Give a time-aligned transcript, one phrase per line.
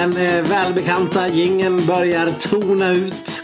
[0.00, 3.42] Den eh, välbekanta gingen börjar tona ut.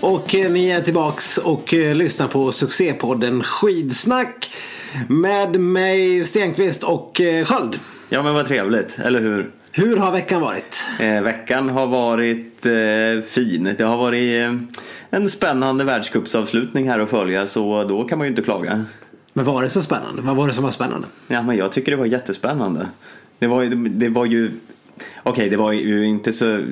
[0.00, 4.52] Och eh, ni är tillbaks och eh, lyssnar på succépodden Skidsnack.
[5.08, 7.78] Med mig Stenqvist och Sköld.
[8.08, 9.50] Ja men vad trevligt, eller hur?
[9.72, 10.84] Hur har veckan varit?
[11.00, 13.74] Eh, veckan har varit eh, fin.
[13.78, 14.54] Det har varit eh,
[15.10, 18.84] en spännande världscupsavslutning här att följa så då kan man ju inte klaga.
[19.32, 20.22] Men var det så spännande?
[20.22, 21.06] Vad var det som var spännande?
[21.26, 22.88] Ja men jag tycker det var jättespännande.
[23.38, 24.50] Det var, det var ju,
[25.22, 26.64] okej det var ju inte så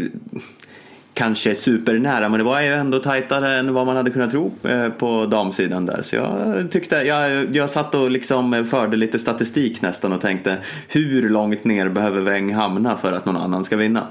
[1.16, 4.88] kanske supernära men det var ju ändå tajtare än vad man hade kunnat tro eh,
[4.88, 6.02] på damsidan där.
[6.02, 11.28] Så jag tyckte, jag, jag satt och liksom förde lite statistik nästan och tänkte hur
[11.28, 14.06] långt ner behöver Weng hamna för att någon annan ska vinna?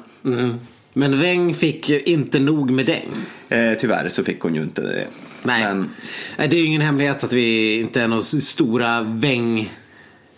[0.93, 3.11] Men Weng fick ju inte nog med Deng.
[3.49, 5.07] Eh, tyvärr så fick hon ju inte det.
[5.43, 5.63] Nej.
[5.63, 5.89] Men,
[6.37, 9.69] Det är ju ingen hemlighet att vi inte är några stora Weng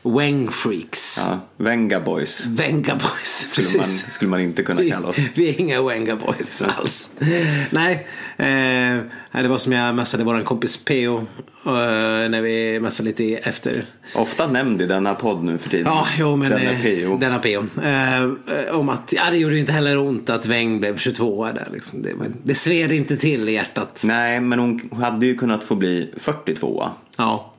[0.07, 1.19] Weng-freaks.
[1.29, 4.13] ja, Venga Boys Venga boys, skulle man, precis.
[4.13, 5.17] skulle man inte kunna Vi, kalla oss.
[5.35, 7.11] vi är inga Wenga boys alls.
[7.69, 11.17] Nej, eh, det var som jag messade vår kompis Peo
[11.65, 11.71] eh,
[12.29, 13.85] när vi messade lite efter.
[14.15, 15.85] Ofta nämnd i denna podd nu för tiden.
[15.85, 17.17] Ja, jo men Denna eh, PO.
[17.17, 17.65] denna Peo.
[17.83, 22.01] Eh, om att, ja det gjorde inte heller ont att Weng blev 22 där liksom.
[22.01, 22.13] det,
[22.43, 24.01] det sved inte till i hjärtat.
[24.05, 27.53] Nej, men hon hade ju kunnat få bli 42 Ja,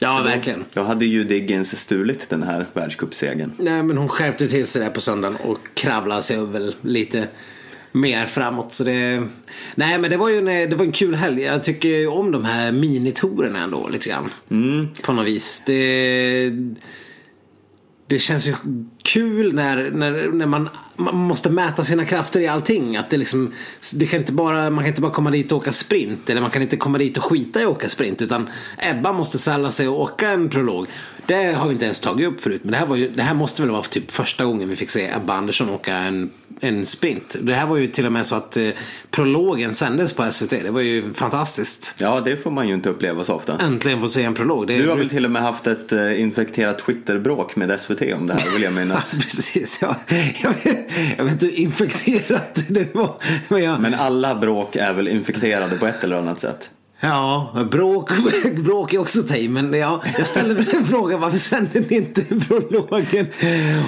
[0.00, 0.64] ja verkligen.
[0.74, 3.52] Då hade ju Diggins stulit den här världscupsegern.
[3.58, 7.28] Nej men hon skärpte till sig där på söndagen och kravlade sig väl lite
[7.92, 8.74] mer framåt.
[8.74, 9.22] Så det...
[9.74, 11.42] Nej men det var ju en, det var en kul helg.
[11.42, 14.30] Jag tycker ju om de här minitorerna ändå lite grann.
[15.02, 15.62] På något vis.
[15.66, 16.50] Det,
[18.06, 18.54] det känns ju
[19.02, 20.68] kul när, när, när man,
[21.00, 22.96] man måste mäta sina krafter i allting.
[22.96, 23.52] Att det liksom,
[23.94, 26.30] det kan inte bara, man kan inte bara komma dit och åka sprint.
[26.30, 28.22] Eller man kan inte komma dit och skita i att åka sprint.
[28.22, 30.86] Utan Ebba måste sälla sig och åka en prolog.
[31.26, 32.60] Det har vi inte ens tagit upp förut.
[32.64, 34.90] Men det här, var ju, det här måste väl vara typ första gången vi fick
[34.90, 37.36] se Ebba Andersson åka en, en sprint.
[37.40, 38.68] Det här var ju till och med så att eh,
[39.10, 40.50] prologen sändes på SVT.
[40.50, 41.94] Det var ju fantastiskt.
[41.98, 43.58] Ja, det får man ju inte uppleva så ofta.
[43.58, 44.66] Äntligen få se en prolog.
[44.66, 48.26] Det, Du har väl till och med haft ett eh, infekterat Twitterbråk med SVT om
[48.26, 49.10] det här, vill jag minnas.
[49.20, 49.96] Precis, ja.
[50.42, 53.14] jag, vet, jag vet inte hur infekterat det var.
[53.48, 56.70] Men jag, Men alla bråk är väl infekterade på ett eller annat sätt?
[57.02, 58.10] Ja, bråk,
[58.56, 59.48] bråk är också tej.
[59.48, 63.26] Men ja, jag ställde väl en fråga varför sände ni inte prologen?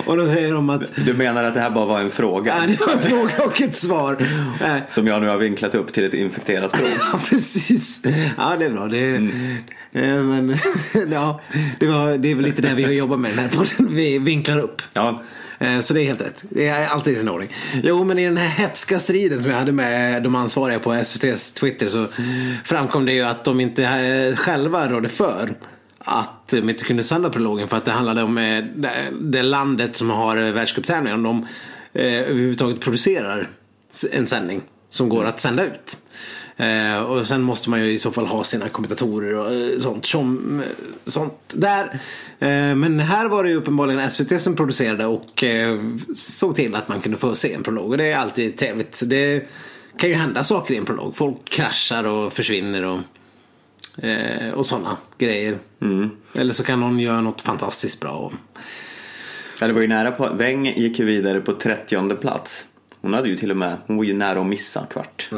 [0.06, 2.54] Och då säger de att Du menar att det här bara var en fråga?
[2.60, 4.16] ja, det var en fråga och ett svar.
[4.64, 6.88] Eh, Som jag nu har vinklat upp till ett infekterat bråk.
[7.12, 8.00] Ja, precis.
[8.36, 8.86] Ja, det är bra.
[8.86, 10.56] Det, eh, men,
[11.12, 11.40] ja,
[11.80, 13.94] det, var, det är väl lite det vi har jobbat med den här podden.
[13.94, 14.82] Vi vinklar upp.
[14.92, 15.22] Ja,
[15.62, 16.44] Eh, så det är helt rätt.
[16.50, 17.48] Det är alltid i sin ordning.
[17.82, 21.52] Jo, men i den här hetska striden som jag hade med de ansvariga på SVTs
[21.52, 22.06] Twitter så
[22.64, 25.54] framkom det ju att de inte eh, själva rådde för
[25.98, 28.64] att de inte kunde sända prologen för att det handlade om eh,
[29.20, 30.52] det- landet som har världscuptävlingar.
[30.52, 31.26] världscuptävlingen.
[31.26, 31.46] Om
[31.92, 33.48] de överhuvudtaget producerar
[34.12, 35.96] en sändning som går att sända ut.
[36.62, 40.06] Eh, och sen måste man ju i så fall ha sina kommentatorer och eh, sånt,
[40.06, 40.66] som, eh,
[41.10, 41.84] sånt där.
[42.38, 45.44] Eh, men här var det ju uppenbarligen SVT som producerade och
[46.16, 47.90] såg till att man kunde få se en prolog.
[47.90, 49.02] Och det är alltid trevligt.
[49.06, 49.48] Det
[49.96, 51.16] kan ju hända saker i en prolog.
[51.16, 52.98] Folk kraschar och försvinner och,
[54.54, 55.58] och sådana grejer.
[56.34, 58.12] Eller så kan någon göra något fantastiskt bra.
[58.12, 58.32] Och,
[59.60, 60.28] Ja, det var ju nära på.
[60.34, 62.66] Weng gick ju vidare på 30 plats.
[63.00, 65.28] Hon hade ju till och med, hon var ju nära att missa kvart.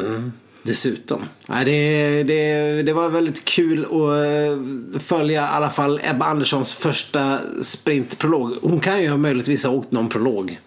[0.66, 1.24] Dessutom.
[1.46, 6.74] Nej, det, det, det var väldigt kul att eh, följa i alla fall Ebba Anderssons
[6.74, 8.58] första sprintprolog.
[8.62, 10.60] Hon kan ju möjligtvis ha åkt någon prolog.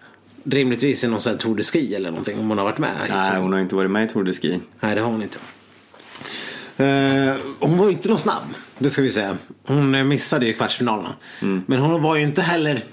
[0.44, 2.90] Rimligtvis i någon sån här Tour de Ski eller någonting om hon har varit med.
[3.08, 4.60] Nej, hon har inte varit med i Tour de Ski.
[4.80, 5.38] Nej, det har hon inte.
[6.84, 8.42] Eh, hon var ju inte någon snabb,
[8.78, 9.36] det ska vi säga.
[9.66, 11.14] Hon missade ju kvartsfinalerna.
[11.66, 12.84] Men hon var ju inte heller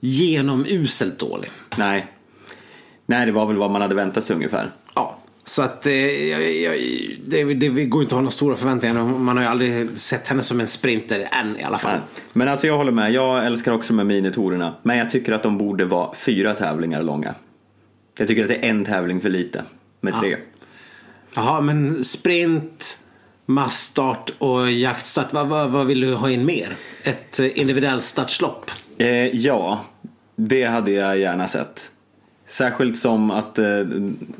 [0.00, 1.50] genomuselt dålig.
[1.76, 2.12] Nej.
[3.06, 4.72] Nej, det var väl vad man hade väntat sig ungefär.
[4.94, 5.17] Ja,
[5.48, 5.92] så att eh,
[7.26, 9.04] det, det går inte att ha några stora förväntningar.
[9.04, 11.98] Man har ju aldrig sett henne som en sprinter än i alla fall.
[12.32, 14.74] Men alltså jag håller med, jag älskar också här minitorerna.
[14.82, 17.34] Men jag tycker att de borde vara fyra tävlingar långa.
[18.18, 19.62] Jag tycker att det är en tävling för lite.
[20.00, 20.36] Med tre.
[21.34, 22.98] Jaha, men sprint,
[23.46, 25.32] massstart och jaktstart.
[25.32, 26.76] Vad, vad, vad vill du ha in mer?
[27.02, 28.70] Ett eh, individuellt startlopp?
[28.98, 29.84] Eh, ja,
[30.36, 31.90] det hade jag gärna sett.
[32.48, 33.80] Särskilt som att eh,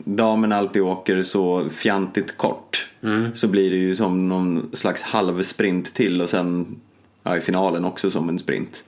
[0.05, 2.89] damen alltid åker så fjantigt kort.
[3.35, 6.81] Så blir det ju som någon slags halvsprint till och sen
[7.23, 8.85] ja, i finalen också som en sprint.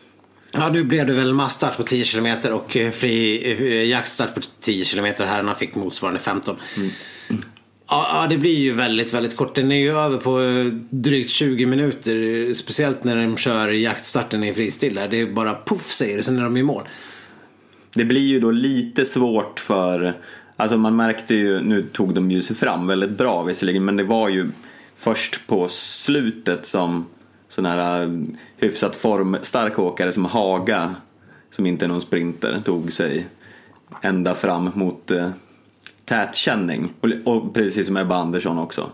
[0.53, 4.41] Ja, nu blev det väl massstart på 10 km och eh, fri eh, jaktstart på
[4.61, 5.07] 10 km.
[5.19, 6.57] Herrarna fick motsvarande 15.
[7.89, 9.55] Ja, ja, det blir ju väldigt, väldigt kort.
[9.55, 12.55] Den är ju över på eh, drygt 20 minuter.
[12.55, 14.95] Speciellt när de kör jaktstarten i fristil.
[14.95, 16.89] Det är bara poff, säger det, sen är de i mål
[17.95, 20.15] det blir ju då lite svårt för,
[20.57, 24.05] alltså man märkte ju, nu tog de ju sig fram väldigt bra visserligen, men det
[24.05, 24.51] var ju
[24.97, 27.07] först på slutet som
[27.49, 28.09] sådana här eh,
[28.57, 30.95] hyfsat formstarka åkare som Haga,
[31.51, 33.27] som inte är någon sprinter, tog sig
[34.03, 35.31] ända fram mot eh,
[36.05, 36.93] tätkänning.
[37.01, 38.91] Och, och precis som Ebba Andersson också.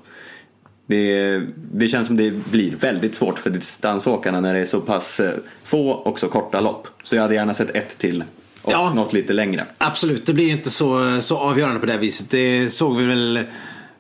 [0.87, 1.39] Det,
[1.73, 5.35] det känns som det blir väldigt svårt för distansåkarna när det är så pass eh,
[5.63, 6.89] få och så korta lopp.
[7.03, 8.25] Så jag hade gärna sett ett till
[8.67, 8.93] och Ja.
[8.95, 9.67] något lite längre.
[9.79, 12.31] Absolut, det blir ju inte så, så avgörande på det viset.
[12.31, 13.41] Det såg vi väl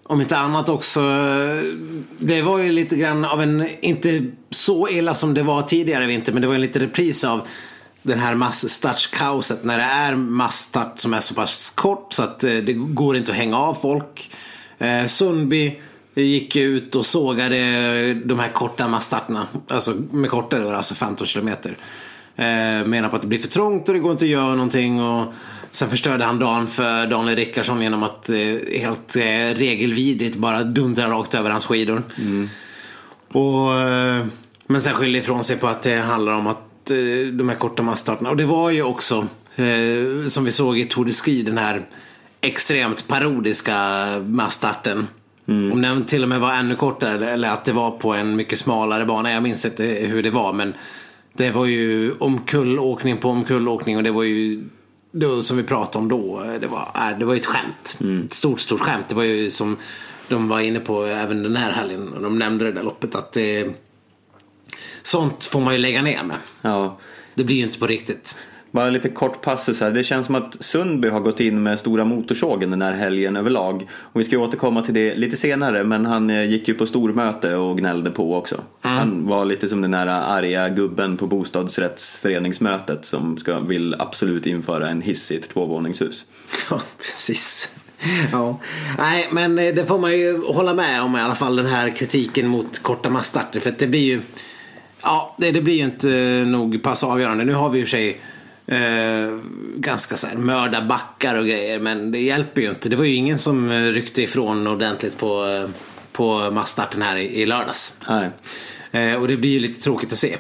[0.02, 1.00] om inte annat också.
[2.18, 6.06] Det var ju lite grann av en, inte så illa som det var tidigare i
[6.06, 7.40] vinter, men det var en liten repris av
[8.02, 12.54] den här massstartskaoset när det är massstart som är så pass kort så att eh,
[12.54, 14.30] det går inte att hänga av folk.
[14.78, 15.80] Eh, Sundby
[16.14, 17.56] gick ut och sågade
[18.14, 19.46] de här korta massstarterna.
[19.68, 21.76] Alltså med kortare då, alltså 15 kilometer.
[22.36, 25.00] Eh, menar på att det blir för trångt och det går inte att göra någonting.
[25.00, 25.32] Och
[25.70, 28.36] sen förstörde han dagen för Daniel Rickardsson genom att eh,
[28.80, 32.02] helt eh, regelvidrigt bara dundra rakt över hans skidor.
[33.32, 34.26] Och, eh,
[34.66, 36.96] men sen skyller ifrån sig på att det handlar om att eh,
[37.32, 38.30] de här korta massstarterna.
[38.30, 41.86] Och det var ju också, eh, som vi såg i Tour de Ski, den här
[42.40, 43.76] extremt parodiska
[44.26, 45.08] massstarten.
[45.48, 48.58] Om den till och med var ännu kortare eller att det var på en mycket
[48.58, 49.32] smalare bana.
[49.32, 50.74] Jag minns inte hur det var men
[51.36, 54.64] det var ju omkullåkning på omkullåkning och det var ju
[55.12, 56.44] då, som vi pratade om då.
[56.60, 57.98] Det var, äh, det var ett skämt.
[58.24, 59.08] Ett stort, stort skämt.
[59.08, 59.76] Det var ju som
[60.28, 62.12] de var inne på även den här helgen.
[62.12, 63.68] och De nämnde det där loppet att det,
[65.02, 66.36] sånt får man ju lägga ner med.
[66.62, 66.98] Ja.
[67.34, 68.38] Det blir ju inte på riktigt.
[68.76, 69.90] Bara lite kort passus här.
[69.90, 73.88] Det känns som att Sundby har gått in med stora motorsågen den här helgen överlag.
[73.92, 77.54] Och vi ska återkomma till det lite senare men han eh, gick ju på stormöte
[77.54, 78.60] och gnällde på också.
[78.80, 84.88] Han var lite som den här arga gubben på bostadsrättsföreningsmötet som ska, vill absolut införa
[84.88, 86.24] en hiss i ett tvåvåningshus.
[86.70, 87.74] Ja, precis.
[88.32, 88.60] Ja.
[88.98, 91.90] Nej, men eh, det får man ju hålla med om i alla fall den här
[91.90, 93.60] kritiken mot korta massstarter.
[93.60, 94.20] För att det blir ju
[95.02, 97.44] Ja, det, det blir ju inte eh, nog pass avgörande.
[97.44, 98.20] Nu har vi i och för sig
[98.66, 99.38] eh,
[99.76, 101.80] ganska så här mördarbackar och grejer.
[101.80, 102.88] Men det hjälper ju inte.
[102.88, 105.70] Det var ju ingen som eh, ryckte ifrån ordentligt på, eh,
[106.12, 107.98] på massstarten här i, i lördags.
[108.08, 108.30] Nej.
[108.92, 110.36] Eh, och det blir ju lite tråkigt att se.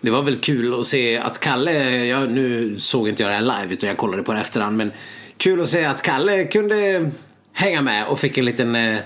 [0.00, 3.42] Det var väl kul att se att Kalle, jag, nu såg inte jag det här
[3.62, 4.76] live utan jag kollade på det efterhand.
[4.76, 4.92] Men
[5.36, 7.10] kul att se att Kalle kunde
[7.52, 8.98] hänga med och fick en liten eh,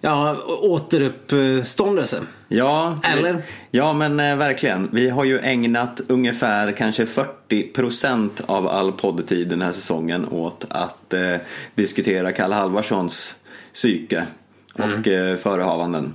[0.00, 2.20] ja, återuppståndelse.
[2.48, 3.42] Ja, Eller?
[3.70, 4.88] Ja, men eh, verkligen.
[4.92, 7.04] Vi har ju ägnat ungefär kanske
[7.48, 11.36] 40% av all poddtid den här säsongen åt att eh,
[11.74, 13.36] diskutera Kalle Halvarssons
[13.74, 14.26] psyke
[14.72, 16.14] och eh, förehavanden.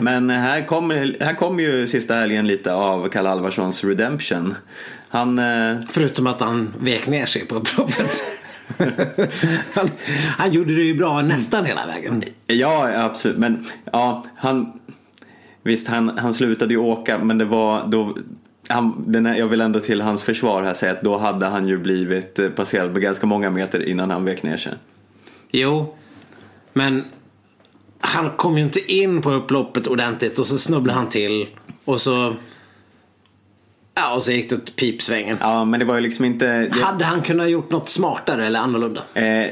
[0.00, 4.54] Men eh, här kommer här kom ju sista helgen lite av Kalle Halvarssons redemption.
[5.08, 8.22] Han, eh, Förutom att han vek ner sig på upploppet.
[9.74, 9.90] han,
[10.38, 12.22] han gjorde det ju bra nästan hela vägen.
[12.46, 13.38] Ja, absolut.
[13.38, 14.72] Men ja, han...
[15.62, 18.16] Visst, han, han slutade ju åka, men det var då...
[18.68, 21.78] Han, här, jag vill ändå till hans försvar här säga att då hade han ju
[21.78, 24.72] blivit eh, passerad med ganska många meter innan han vek ner sig.
[25.50, 25.96] Jo,
[26.72, 27.04] men
[28.00, 31.46] han kom ju inte in på upploppet ordentligt och så snubblade han till
[31.84, 32.34] och så
[33.96, 35.36] Ja, och så gick det åt pipsvängen.
[35.40, 36.46] Ja, men det var ju liksom inte...
[36.46, 39.02] Det, Hade han kunnat gjort något smartare eller annorlunda?
[39.14, 39.46] eh,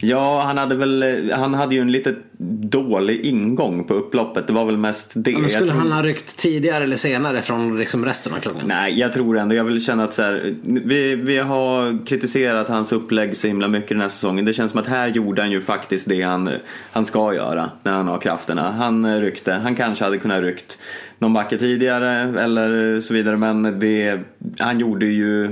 [0.00, 1.30] ja, han hade väl...
[1.34, 2.14] Han hade ju en lite
[2.62, 4.46] dålig ingång på upploppet.
[4.46, 5.38] Det var väl mest det.
[5.38, 8.62] Men skulle tror- han ha ryckt tidigare eller senare från liksom resten av klungan?
[8.66, 12.92] Nej, jag tror ändå, jag vill känna att så här, vi, vi har kritiserat hans
[12.92, 14.44] upplägg så himla mycket den här säsongen.
[14.44, 16.50] Det känns som att här gjorde han ju faktiskt det han,
[16.92, 18.70] han ska göra när han har krafterna.
[18.70, 20.78] Han ryckte, han kanske hade kunnat ryckt
[21.18, 24.20] någon backe tidigare eller så vidare men det,
[24.58, 25.44] han gjorde ju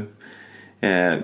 [0.81, 1.15] eh,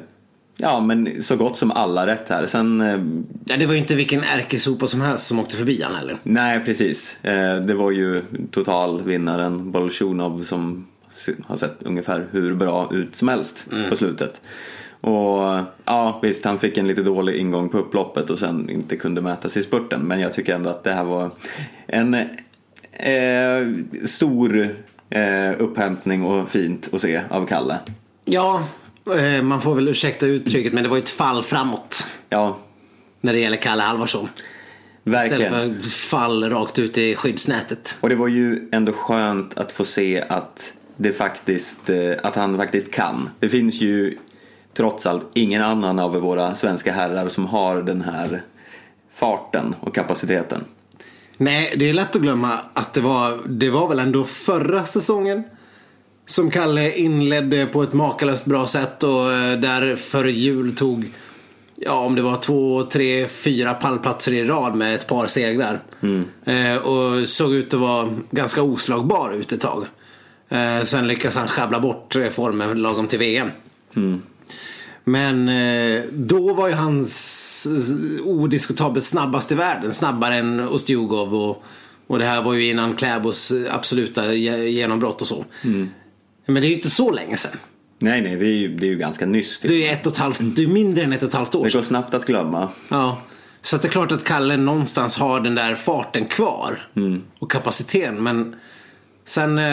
[0.57, 2.47] Ja men så gott som alla rätt här.
[2.47, 3.01] Sen eh,
[3.45, 6.17] Ja, det var ju inte vilken ärkesopa som helst som åkte förbi han heller.
[6.23, 7.25] Nej, precis.
[7.25, 10.87] Eh, Det var ju totalvinnaren Bolsjunov som
[11.47, 14.41] har sett ungefär hur bra ut som helst på slutet.
[15.01, 19.21] Och ja, visst, han fick en lite dålig ingång på upploppet och sen inte kunde
[19.21, 20.01] mäta sig i spurten.
[20.01, 21.31] Men jag tycker ändå att det här var
[21.87, 24.77] en eh, stor
[25.11, 27.79] eh, upphämtning och fint att se av Kalle.
[28.25, 28.65] Ja,
[29.43, 32.07] man får väl ursäkta uttrycket men det var ju ett fall framåt.
[32.29, 32.57] Ja,
[33.21, 34.29] När det gäller Kalle Halvarsson.
[35.05, 35.43] verkligen.
[35.53, 37.97] Istället för fall rakt ut i skyddsnätet.
[38.01, 42.57] Och det var ju ändå skönt att få se att, det faktiskt, eh, att han
[42.57, 43.31] faktiskt kan.
[43.41, 44.19] Det finns ju
[44.77, 48.43] trots allt ingen annan av våra svenska herrar som har den här
[49.13, 50.65] farten och kapaciteten.
[51.37, 55.43] Nej, det är lätt att glömma att det var, det var väl ändå förra säsongen
[56.27, 61.13] Som Kalle inledde på ett makalöst bra sätt och eh, där före jul tog
[61.77, 65.81] Ja, om det var två, tre, fyra pallplatser i rad med ett par segrar.
[66.01, 66.25] Mm.
[66.45, 69.85] Eh, och såg ut att vara ganska oslagbar ut ett tag.
[70.49, 73.49] Eh, sen lyckas han sjabbla bort eh, formen lagom till VM.
[73.97, 74.23] Mm.
[75.05, 77.67] Men eh, då var ju han s-
[78.25, 79.95] odiskutabelt snabbast i världen.
[79.95, 81.63] Snabbare än Ostjugov och,
[82.07, 85.45] och det här var ju innan Kläbos absoluta ge- genombrott och så.
[85.65, 85.89] Mm.
[86.47, 87.59] Men det är ju inte så länge sedan.
[87.99, 89.59] Nej, nej, det är ju, det är ju ganska nyss.
[89.61, 89.71] Typ.
[89.71, 91.65] Det är ett och ett halvt, det är mindre än ett och ett halvt år
[91.65, 91.79] Det sedan.
[91.79, 92.69] går snabbt att glömma.
[92.89, 93.19] Ja.
[93.63, 96.89] Så att det är klart att Kalle någonstans har den där farten kvar.
[97.39, 98.23] Och kapaciteten.
[98.23, 98.57] Men
[99.27, 99.65] sen, eh,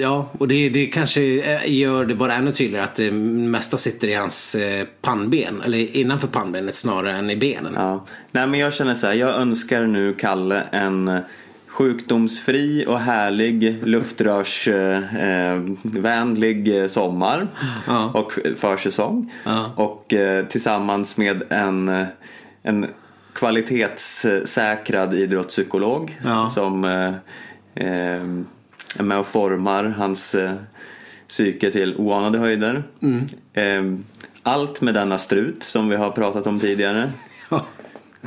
[0.00, 4.08] ja, och det, det kanske eh, gör det bara ännu tydligare att det mesta sitter
[4.08, 5.62] i hans eh, pannben.
[5.64, 7.72] Eller innanför pannbenet snarare än i benen.
[7.76, 8.06] Ja.
[8.32, 11.20] Nej, men jag känner så här, jag önskar nu Kalle en
[11.72, 17.48] sjukdomsfri och härlig luftrörsvänlig eh, sommar
[17.86, 18.10] Ja.
[18.14, 19.32] och försäsong.
[19.44, 19.72] Ja.
[19.76, 22.06] Och eh, tillsammans med en, eh,
[22.62, 22.86] en
[23.34, 26.50] kvalitetssäkrad idrottspsykolog Ja.
[26.50, 27.08] som eh,
[27.74, 28.22] eh,
[28.98, 30.52] är med och formar hans eh,
[31.28, 32.82] psyke till oanade höjder.
[33.02, 33.24] Mm.
[33.52, 33.82] Eh,
[34.42, 37.10] allt med denna strut som vi har pratat om tidigare.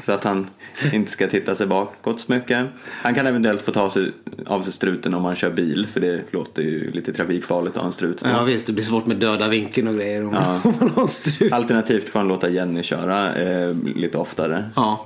[0.06, 0.48] Så att han
[0.94, 2.68] inte ska titta sig bakåt så mycket.
[2.86, 4.12] Han kan eventuellt få ta sig
[4.46, 7.88] av sig struten om han kör bil för det låter ju lite trafikfarligt att ha
[7.88, 8.22] en strut.
[8.26, 10.62] Ja visst, det blir svårt med döda vinkeln och grejer om, Ja.
[10.80, 11.54] man har en strut.
[11.54, 14.70] Alternativt får han låta Jenny köra eh, lite oftare.
[14.76, 15.06] Ja.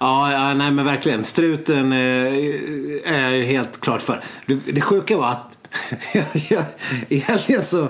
[0.00, 1.24] Ja, ja, nej men verkligen.
[1.24, 1.98] Struten eh,
[3.04, 4.24] är jag ju helt klart för.
[4.46, 5.58] Det, det sjuka var att
[6.50, 6.64] jag,
[7.08, 7.88] i helgen så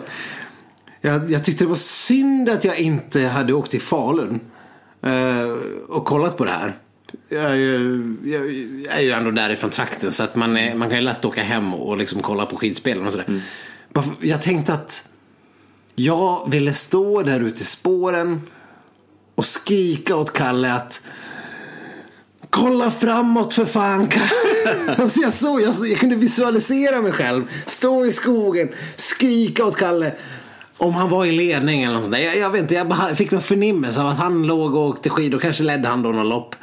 [1.00, 4.40] jag, jag tyckte det var synd att jag inte hade åkt till Falun
[5.88, 6.72] och kollat på det här.
[7.28, 10.98] Jag är, ju, jag, är ju ändå därifrån trakten så att man, är, man kan
[10.98, 13.40] ju lätt åka hem och, liksom kolla på skidspelen och sådär.
[13.94, 15.08] För- Jag tänkte att
[15.94, 18.40] jag ville stå där ute i spåren
[19.34, 21.00] och skrika åt Kalle att
[22.50, 24.08] Kolla framåt för fan
[24.96, 27.44] alltså jag, såg, jag, jag kunde visualisera mig själv.
[27.66, 30.12] Stå i skogen, skrika åt Kalle.
[30.78, 32.18] Om han var i ledning eller något sånt.
[32.18, 35.10] Jag, jag vet inte, jag bara fick någon förnimmelse av att han låg och åkte
[35.10, 35.38] skidor.
[35.38, 36.56] Kanske ledde han då någon lopp.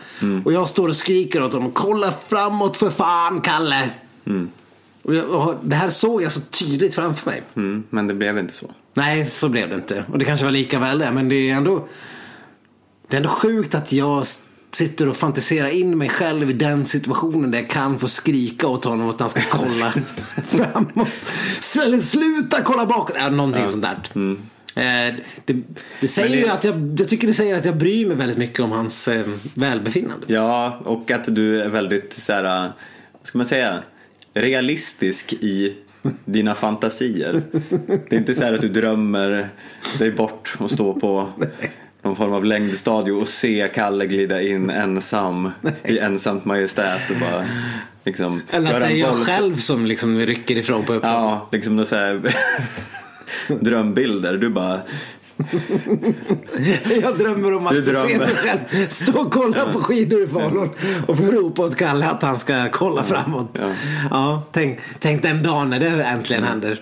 [0.45, 1.71] Och jag står och skriker åt honom.
[1.71, 3.89] Kolla framåt för fan Kalle.
[5.01, 7.41] Och jag, och det här såg jag så tydligt framför mig.
[7.55, 8.71] Mm, men det blev inte så.
[8.93, 10.03] Nej, så blev det inte.
[10.11, 11.11] Och det kanske var lika väl det.
[11.11, 11.87] Men det är ändå,
[13.07, 14.25] det är ändå sjukt att jag
[14.75, 18.85] sitter och fantiserar in mig själv i den situationen där jag kan få skrika åt
[18.85, 19.93] honom att han ska kolla
[20.49, 21.07] framåt.
[21.85, 23.15] Eller sluta kolla bakåt.
[23.19, 23.97] Ja, någonting sånt där.
[24.77, 25.15] Eh,
[25.45, 25.61] det,
[26.01, 28.37] det säger det- ju att jag, jag tycker det säger att jag bryr mig väldigt
[28.37, 30.25] mycket om hans eh, välbefinnande.
[30.27, 32.43] Ja, och att du är väldigt så här,
[33.13, 33.79] vad ska man säga,
[34.33, 35.75] realistisk i
[36.25, 37.41] dina fantasier.
[38.09, 39.49] Det är inte så här att du drömmer
[39.99, 41.29] dig bort och stå på
[42.05, 45.49] någon form av längdstadie och se Kalle glida in ensam
[45.83, 47.45] i ensamt majestät och bara
[48.05, 49.25] liksom Eller att det är jag volt.
[49.27, 51.11] själv som liksom rycker ifrån på uppdrag.
[51.13, 52.21] Ja, liksom några så här
[53.59, 54.37] drömbilder.
[54.37, 54.79] Du bara,
[57.01, 58.17] Jag drömmer om att Du få se drömmer.
[58.17, 60.69] mig själv stå och kolla på skidor i Falun
[61.07, 63.57] och ropa åt Kalle att han ska kolla framåt.
[63.61, 63.69] Ja.
[64.11, 66.79] Ja, tänk, tänk den dagen när det äntligen händer.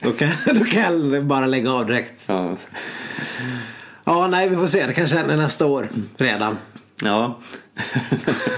[0.00, 2.28] Då, kan, då kan jag bara lägga av direkt.
[4.04, 4.86] Ja, Ja, nej, vi får se.
[4.86, 6.56] Det kanske händer nästa år redan.
[7.02, 7.38] ja.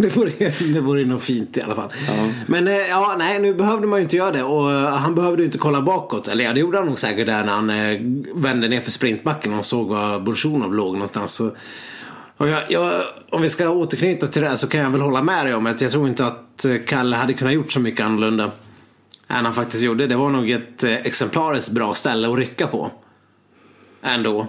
[0.00, 0.30] Det vore,
[0.72, 1.92] det vore nog fint i alla fall.
[2.46, 4.42] Men eh, ja, nej, nu behövde man ju inte göra det.
[4.42, 6.28] Och eh, han behövde ju inte kolla bakåt.
[6.28, 8.00] Eller ja, det gjorde han nog säkert där när han eh,
[8.34, 11.32] vände ner för sprintbacken och såg var Bolsjunov låg någonstans.
[11.32, 11.50] Så,
[12.36, 15.22] och jag, jag, om vi ska återknyta till det här så kan jag väl hålla
[15.22, 18.50] med dig om att jag tror inte att Kalle hade kunnat gjort så mycket annorlunda
[19.28, 20.06] än han faktiskt gjorde.
[20.06, 22.90] Det var nog ett exemplariskt bra ställe att rycka på.
[24.08, 24.46] Ändå.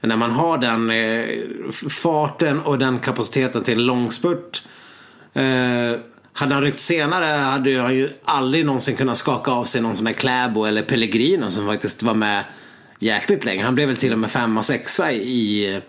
[0.00, 4.62] När man har den eh, farten och den kapaciteten till en långspurt.
[5.32, 6.00] Eh,
[6.32, 10.04] hade han ryckt senare hade han ju aldrig någonsin kunnat skaka av sig någon sån
[10.04, 12.44] där Kläbo eller Pellegrino som faktiskt var med
[12.98, 13.64] jäkligt länge.
[13.64, 15.80] Han blev väl till och med femma, sexa i,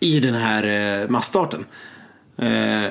[0.00, 1.64] i den här eh, massstarten.
[2.36, 2.90] Eh,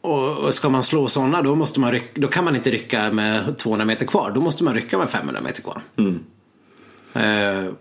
[0.00, 3.12] och, och ska man slå sådana då, måste man rycka, då kan man inte rycka
[3.12, 4.32] med 200 meter kvar.
[4.34, 5.80] Då måste man rycka med 500 meter kvar.
[7.12, 7.72] Eh,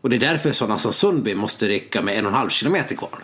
[0.00, 2.96] och det är därför sådana som Sundby måste rycka med en och en halv kilometer
[2.96, 3.18] kvar.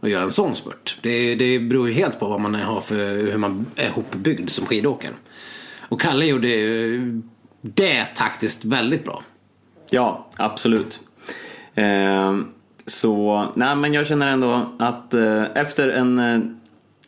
[0.00, 0.98] Och göra en sån spurt.
[1.02, 4.66] Det, det beror ju helt på vad man har för, hur man är ihopbyggd som
[4.66, 5.12] skidåkare.
[5.88, 6.48] Och Kalle gjorde
[7.60, 9.22] det taktiskt väldigt bra.
[9.90, 11.00] Ja, absolut.
[11.74, 12.36] Eh,
[12.86, 16.40] så, nej men jag känner ändå att eh, efter en eh,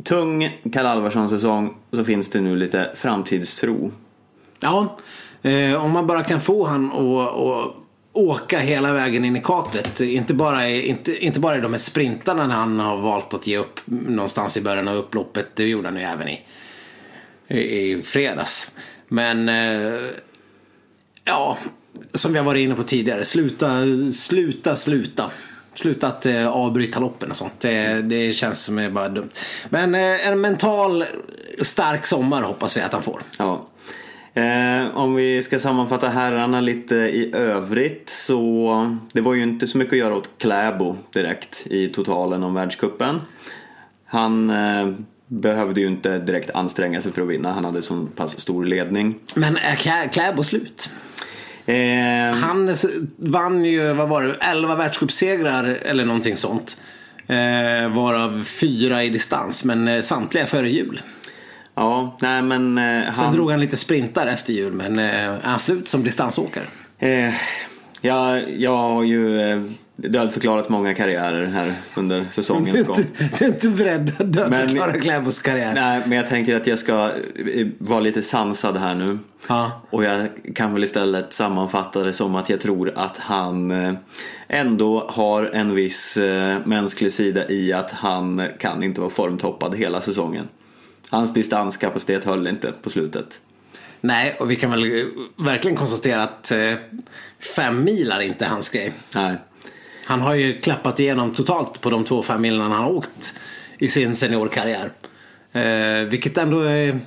[0.05, 3.93] tung Kalle Alvarsson-säsong så finns det nu lite framtidstro.
[4.61, 4.97] Ja,
[5.45, 7.75] eh, om man bara kan få han att
[8.15, 10.01] åka hela vägen in i kaklet.
[10.01, 13.47] Inte bara, i, inte, inte bara i de här sprintarna när han har valt att
[13.47, 15.47] ge upp någonstans i början av upploppet.
[15.55, 16.43] Det gjorde han ju även i,
[17.49, 18.71] i, i fredags.
[19.09, 20.01] Men eh,
[21.25, 21.59] ja,
[22.15, 23.25] som vi har varit inne på tidigare.
[23.25, 23.69] Sluta,
[24.13, 25.31] sluta, sluta.
[25.75, 27.61] Sluta att eh, avbryta loppen och sånt.
[27.61, 29.31] Det, det känns som är bara dumt.
[29.69, 31.05] Men eh, en mental
[31.63, 33.23] stark sommar hoppas vi att han får.
[33.39, 33.67] Ja.
[35.05, 39.93] Om vi ska sammanfatta herrarna lite i övrigt så det var ju inte så mycket
[39.93, 43.21] att göra åt Kläbo direkt i totalen om världskuppen.
[44.07, 44.93] Han eh,
[45.27, 49.15] behövde ju inte direkt anstränga sig för att vinna, han hade så pass stor ledning.
[49.35, 50.91] Men är Kläbo slut?
[51.67, 52.77] Eh, Han
[53.17, 56.81] vann ju, vad var det, 11 världscupsegrar eller någonting sånt.
[57.27, 61.01] Eh, varav fyra i distans, men eh, samtliga före jul.
[61.75, 63.35] Ja, nej men eh, Sen han...
[63.35, 66.65] drog han lite sprintar efter jul, men eh, han slut som distansåkare?
[66.99, 67.35] Eh,
[68.01, 69.63] jag, jag har ju eh,
[69.97, 72.97] dödförklarat många karriärer här under säsongens gång.
[73.39, 75.73] du är inte beredd att dödförklara Men- Kläbos karriär?
[75.75, 76.93] Nej, men jag tänker att jag ska
[77.55, 79.19] eh, vara lite sansad här nu.
[79.49, 79.83] Ja.
[79.91, 83.95] Och jag kan väl istället sammanfatta det som att jag tror att han eh,
[84.49, 90.01] ändå har en viss eh, mänsklig sida i att han kan inte vara formtoppad hela
[90.01, 90.49] säsongen.
[91.11, 93.41] Hans distanskapacitet höll inte på slutet.
[94.01, 95.05] Nej, och vi kan väl eh,
[95.37, 96.73] verkligen konstatera att eh,
[97.57, 98.93] fem milar inte är hans grej.
[99.15, 99.37] Nej.
[100.05, 103.35] Han har ju klappat igenom totalt på de två fem milarna han har åkt
[103.79, 104.93] i sin seniorkarriär.
[105.53, 106.99] Eh, vilket ändå är...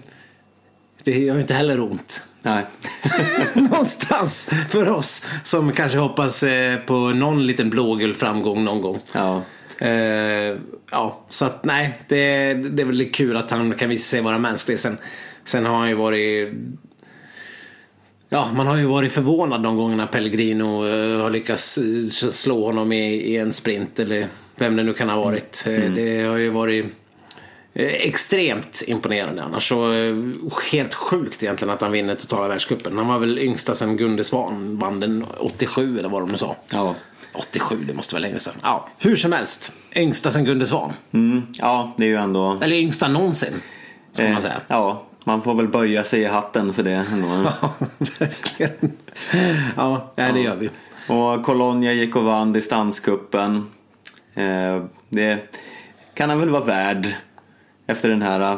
[1.03, 2.21] Det gör ju inte heller ont.
[2.41, 2.65] Nej.
[3.53, 8.99] Någonstans för oss som kanske hoppas eh, på någon liten blågul framgång någon gång.
[9.13, 9.41] ja.
[9.79, 10.57] Eh,
[10.91, 14.37] ja, så att nej, det, det är väl kul att han kan visa sig vara
[14.39, 14.79] mänsklig.
[14.79, 14.97] Sen,
[15.45, 16.53] sen har han ju varit
[18.29, 22.91] Ja, man har ju varit förvånad de gångerna Pellegrino eh, har lyckats eh, slå honom
[22.91, 25.63] i, i en sprint eller vem det nu kan ha varit.
[25.67, 26.85] Eh, Det har ju varit
[27.79, 29.69] extremt imponerande annars.
[29.69, 29.91] Så
[30.71, 32.97] helt sjukt egentligen att han vinner totala världscupen.
[32.97, 36.55] Han var väl yngsta sen Gunde Svan vann den 87 eller vad de nu sa.
[36.69, 36.95] Ja.
[37.39, 38.53] 87, det måste vara länge sedan.
[38.63, 39.71] Ja, hur som helst.
[39.95, 40.93] Yngsta sen Gunde Svan.
[41.11, 42.59] Mm, ja, det är ju ändå...
[42.61, 43.53] Eller yngsta någonsin.
[44.11, 44.61] Ska man Eh, säga.
[44.67, 47.27] ja, man får väl böja sig i hatten för det ändå.
[47.61, 47.73] Ja,
[48.19, 48.91] verkligen.
[49.77, 50.69] Ja, ja, det gör vi.
[51.13, 53.67] Och Colonia gick och vann distanskuppen.
[54.33, 55.39] Eh, det
[56.13, 57.07] kan han väl vara värd
[57.87, 58.57] efter den här,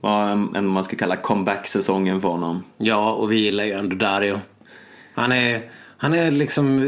[0.00, 2.62] vad en- man ska kalla comeback-säsongen för honom.
[2.78, 4.40] Ja, och vi gillar ju ändå Dario.
[5.14, 5.60] Han är,
[5.96, 6.80] han är liksom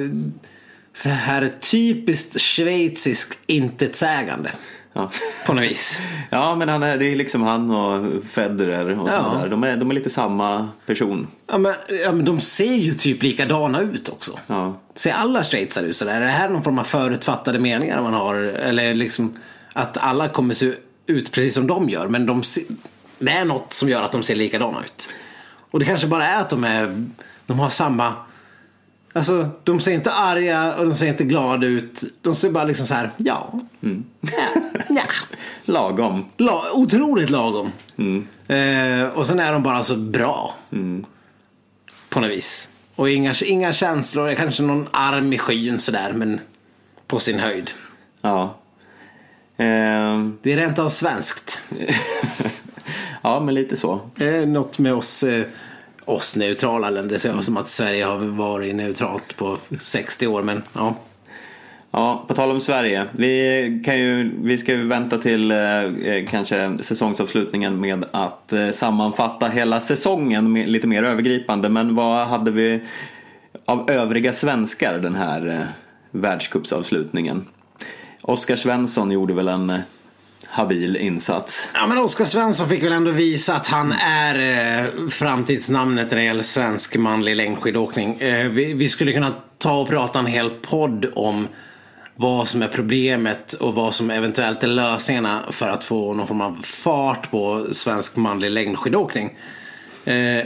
[0.96, 4.50] så här typiskt schweiziskt intetsägande.
[4.92, 5.10] Ja.
[5.46, 6.00] På något vis.
[6.30, 9.12] ja, men han är, det är liksom han och Federer och Ja.
[9.12, 9.40] sådär.
[9.42, 9.48] där.
[9.48, 11.26] De är, de är lite samma person.
[11.46, 14.38] Ja men, ja, men de ser ju typ likadana ut också.
[14.46, 14.80] Ja.
[14.94, 16.12] Ser alla schweizare ut sådär?
[16.14, 18.34] Är det här någon form av förutfattade meningar man har?
[18.34, 19.36] Eller liksom
[19.72, 20.72] att alla kommer se
[21.06, 22.08] ut precis som de gör.
[22.08, 22.60] Men de se,
[23.18, 25.08] det är något som gör att de ser likadana ut.
[25.70, 27.06] Och det kanske bara är att de, är,
[27.46, 28.12] de har samma...
[29.16, 32.02] Alltså, de ser inte arga och de ser inte glada ut.
[32.22, 33.60] De ser bara liksom så här, ja.
[33.80, 33.90] Ja.
[34.88, 35.02] ja.
[35.64, 36.24] Lagom.
[36.36, 37.72] La, otroligt lagom.
[38.48, 40.54] Eh, och sen är de bara så bra.
[42.08, 42.70] På något vis.
[42.96, 46.40] Och inga, inga känslor, kanske någon arm i skyn sådär, men
[47.06, 47.70] på sin höjd.
[48.22, 48.56] Ja.
[49.56, 51.60] Ehm, Det är rent av svenskt.
[53.22, 54.00] ja, men lite så.
[54.18, 55.44] Eh, något med oss, eh,
[56.06, 57.14] oss neutrala länder.
[57.14, 60.94] Det ser ut som att Sverige har varit neutralt på 60 år, men ja.
[61.90, 63.06] Ja, på tal om Sverige.
[63.12, 68.70] Vi, kan ju, vi ska ju vänta till eh, eh, kanske säsongsavslutningen med att eh,
[68.70, 71.68] sammanfatta hela säsongen med, lite mer övergripande.
[71.68, 72.80] Men vad hade vi
[73.64, 75.66] av övriga svenskar den här eh,
[76.10, 77.46] världscupsavslutningen?
[78.22, 79.80] Oskar Svensson gjorde väl en eh,
[80.48, 81.70] habil insats.
[81.74, 84.38] Ja men Oskar Svensson fick väl ändå visa att han är
[84.78, 88.20] eh, framtidsnamnet när det gäller svensk manlig längdskidåkning.
[88.20, 91.48] Eh, vi, vi skulle kunna ta och prata en hel podd om
[92.16, 96.40] vad som är problemet och vad som eventuellt är lösningarna för att få någon form
[96.40, 99.38] av fart på svensk manlig längdskidåkning.
[100.04, 100.44] Eh,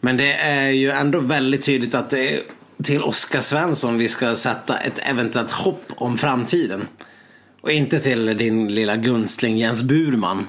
[0.00, 2.40] men det är ju ändå väldigt tydligt att det är
[2.82, 6.88] till Oskar Svensson vi ska sätta ett eventuellt hopp om framtiden.
[7.62, 10.46] Och inte till din lilla gunstling Jens Burman.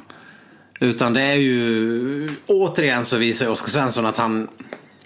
[0.79, 4.47] Utan det är ju återigen så visar Oskar Svensson att han,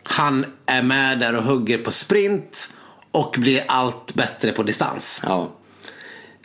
[0.04, 2.74] han är med där och hugger på sprint
[3.12, 5.22] och blir allt bättre på distans.
[5.26, 5.52] Ja,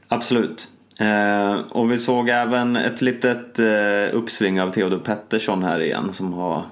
[0.09, 0.69] absolut.
[0.99, 3.67] Eh, och vi såg även ett litet eh,
[4.13, 6.63] uppsving av Theodor Pettersson här igen som har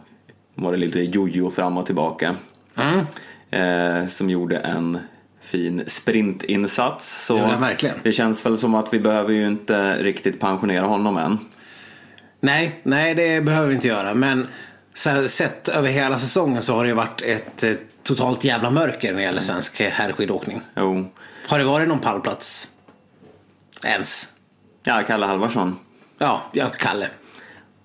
[0.54, 2.34] var det lite jojo fram och tillbaka.
[2.76, 3.06] Mm.
[3.50, 4.98] Eh, som gjorde en
[5.42, 7.24] fin sprintinsats.
[7.26, 7.94] Så han verkligen.
[8.02, 11.38] det känns väl som att vi behöver ju inte riktigt pensionera honom än.
[12.40, 14.14] Nej, nej det behöver vi inte göra.
[14.14, 14.46] Men
[15.28, 17.72] sett över hela säsongen så har det ju varit ett eh,
[18.02, 20.60] totalt jävla mörker när det gäller svensk herrskidåkning.
[20.76, 21.12] Jo.
[21.46, 22.68] Har det varit någon pallplats?
[23.84, 24.28] Ens?
[24.82, 25.78] Ja, Kalle Halvarsson.
[26.18, 27.08] Ja, jag Kalle.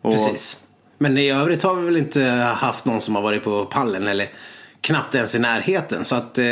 [0.01, 0.61] Och- Precis.
[0.97, 2.23] Men i övrigt har vi väl inte
[2.57, 4.27] haft någon som har varit på pallen eller
[4.81, 6.05] knappt ens i närheten.
[6.05, 6.45] Så att eh,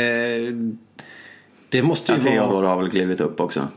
[1.74, 3.68] det måste Ja, ju vara Theodor har väl klivit upp också.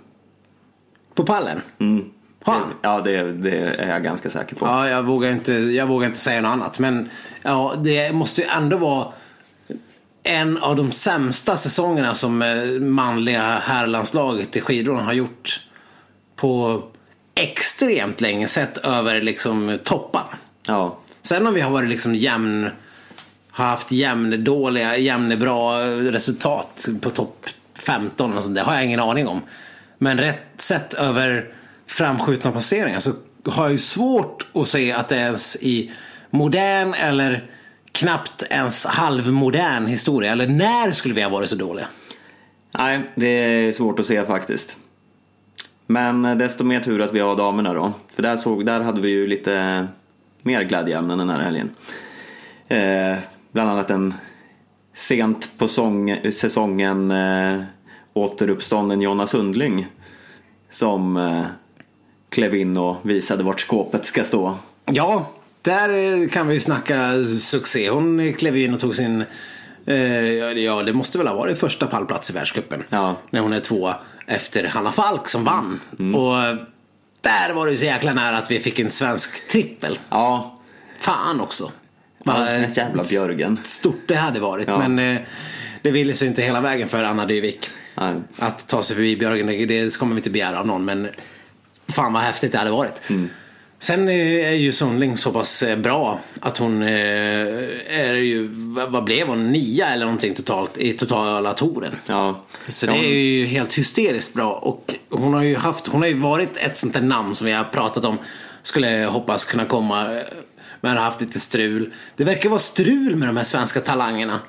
[1.16, 1.62] på pallen.
[1.80, 2.06] Mm.
[2.44, 2.62] Han?
[2.82, 4.66] Ja, det, det är jag ganska säker på.
[4.66, 6.80] Ja, jag vågar, inte, jag vågar inte säga något annat.
[6.80, 7.10] Men
[7.42, 9.08] ja, det måste ju ändå vara
[10.24, 15.60] en av de sämsta säsongerna som eh, manliga herrlandslaget i skidor har gjort
[16.36, 16.84] på
[17.36, 20.38] extremt länge sett över liksom topparna.
[20.68, 20.98] Ja.
[21.22, 22.70] Sen om vi har varit liksom jämn,
[23.52, 27.46] har haft jämn dåliga, jämn bra resultat på topp
[27.88, 29.42] 15 och sånt, det har jag ingen aning om.
[29.98, 31.54] Men rätt sett över
[31.86, 33.12] framskjutna placeringar så
[33.46, 35.92] har jag ju svårt att se att det ens i
[36.30, 37.52] modern eller
[37.92, 41.88] knappt ens halvmodern historia, eller när skulle vi ha varit så dåliga?
[42.78, 44.78] Nej, det är svårt att se faktiskt.
[45.88, 47.94] Men desto mer tur att vi har damerna då.
[48.16, 49.88] För där, såg, där hade vi ju lite
[50.42, 51.70] mer glädjeämnen den här helgen.
[52.68, 53.18] Eh,
[53.52, 54.14] bland annat en
[54.94, 57.62] sent på sång, säsongen eh,
[58.18, 59.88] återuppstånden Jonna Sundling.
[60.70, 61.46] Som eh,
[62.30, 64.56] klev in och visade vart skåpet ska stå.
[64.86, 67.90] Ja, där eh, kan vi ju snacka succé.
[67.90, 69.24] Hon klev in och tog sin,
[69.86, 72.84] eh, ja det måste väl ha varit första pallplats i världscupen.
[72.90, 73.18] Ja.
[73.30, 73.96] När hon är tvåa
[74.28, 75.80] efter Hanna Falk som vann.
[76.16, 76.56] Och eh,
[77.22, 80.00] där var det ju så jäkla nära att vi fick en svensk trippel.
[80.10, 80.54] Ja,
[81.00, 81.72] Fan också.
[82.24, 83.60] ja jävla Björgen.
[83.64, 84.68] stort det hade varit.
[84.68, 84.88] Ja.
[84.88, 85.22] Men eh,
[85.82, 87.70] det ville sig inte hela vägen för Anna Dyvik.
[88.02, 88.16] Nej.
[88.38, 90.86] Att ta sig förbi Björgen, det- kommer vi inte begära av någon.
[90.86, 91.08] Men
[91.88, 93.02] fan vad häftigt det hade varit.
[93.80, 96.90] Sen eh, är ju Sundling så pass eh, bra att hon eh,
[98.00, 98.48] är ju,
[98.90, 101.96] vad blev hon, nia eller någonting totalt i totala touren.
[102.08, 102.46] Ja.
[102.68, 104.52] Så det är ju helt hysteriskt bra.
[104.54, 107.54] Och hon har ju haft, hon har ju varit ett sånt där namn som vi
[107.54, 108.18] har pratat om.
[108.64, 110.16] Skulle hoppas kunna komma.
[110.18, 110.22] eh,
[110.82, 111.94] Men har haft lite strul.
[112.16, 114.40] Det verkar vara strul med de här svenska talangerna.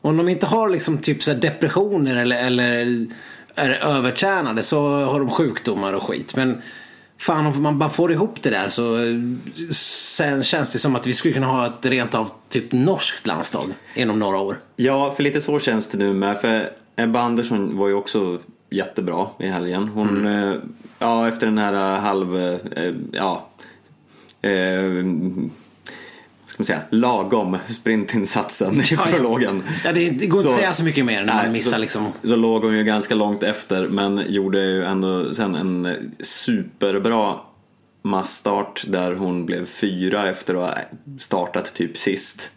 [0.00, 3.06] Om de inte har liksom typ så depressioner eller, eller
[3.54, 6.36] är övertränade så har de sjukdomar och skit.
[6.36, 6.62] Men
[7.18, 8.98] fan om man bara får ihop det där så
[9.74, 13.70] sen känns det som att vi skulle kunna ha ett rent av typ norskt landslag
[13.94, 14.56] inom några år.
[14.76, 16.40] Ja, för lite så känns det nu med.
[16.40, 18.38] För Ebba Andersson var ju också
[18.70, 19.88] jättebra i helgen.
[19.88, 20.54] Hon, eh,
[20.98, 23.48] ja efter den här halv, eh, ja,
[24.42, 25.04] eh,
[26.64, 29.62] ska man säga, lagom sprintinsatsen i prologen.
[29.84, 32.06] Ja, det, det går inte att säga så mycket mer när man missar så, liksom.
[32.22, 37.34] Så låg hon ju ganska långt efter men gjorde ju ändå sen en superbra
[38.02, 40.84] massstart där hon blev fyra efter att ha
[41.18, 42.50] startat typ sist.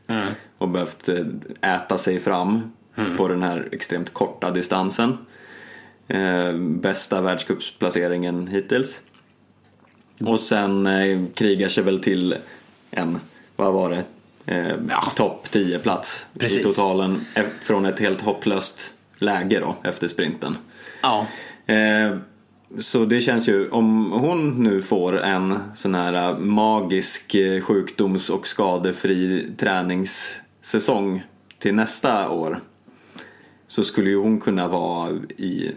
[0.57, 2.71] Och behövt eh, äta sig fram
[3.17, 5.17] på den här extremt korta distansen.
[6.07, 9.01] Eh, bästa världscupsplaceringen hittills.
[10.19, 12.35] Och sen eh, krigar sig väl till
[12.91, 13.19] en,
[13.61, 14.03] vad var det,
[14.55, 15.01] eh, Ja.
[15.15, 16.63] topp 10 plats i Precis.
[16.63, 20.57] totalen eh, från ett helt hopplöst läge då efter sprinten.
[21.01, 21.25] Ja.
[21.65, 22.17] Eh,
[22.79, 28.29] så det känns ju, om hon nu får en sån här eh, magisk eh, sjukdoms
[28.29, 31.23] och skadefri träningssäsong
[31.59, 32.59] till nästa år
[33.67, 35.71] så skulle ju hon kunna vara i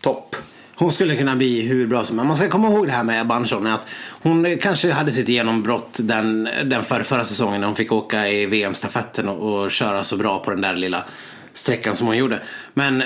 [0.00, 0.36] topp.
[0.80, 2.26] Hon skulle kunna bli hur bra som helst.
[2.26, 3.66] Man ska komma ihåg det här med Ebba Andersson.
[3.66, 3.86] Att
[4.22, 8.46] hon kanske hade sitt genombrott den, den för, förra säsongen när hon fick åka i
[8.46, 11.04] VM-stafetten och, och köra så bra på den där lilla
[11.54, 12.40] sträckan som hon gjorde.
[12.74, 13.02] Men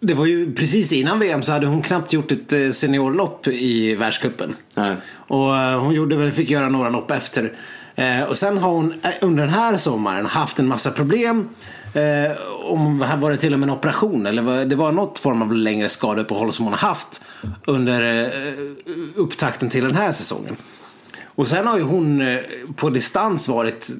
[0.00, 3.94] det var ju precis innan VM så hade hon knappt gjort ett eh, seniorlopp i
[3.94, 4.54] världscupen.
[4.74, 4.96] Nej.
[5.12, 7.52] Och eh, hon gjorde fick göra några lopp efter.
[7.94, 11.48] Eh, och sen har hon under den här sommaren haft en massa problem.
[11.94, 15.42] Eh, om var det till och med en operation eller var, det var något form
[15.42, 17.20] av längre skadeuppehåll som hon har haft
[17.64, 18.52] under eh,
[19.14, 20.56] upptakten till den här säsongen.
[21.24, 22.38] Och sen har ju hon eh,
[22.76, 23.90] på distans varit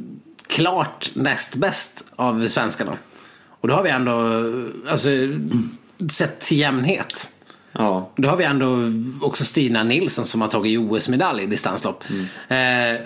[0.46, 2.92] klart näst bäst av svenskarna.
[3.60, 5.08] Och då har vi ändå eh, alltså,
[6.10, 7.32] sett till jämnhet.
[7.72, 8.78] Ja, Då har vi ändå
[9.26, 12.04] också Stina Nilsson som har tagit OS-medalj i distanslopp.
[12.48, 13.00] Eh,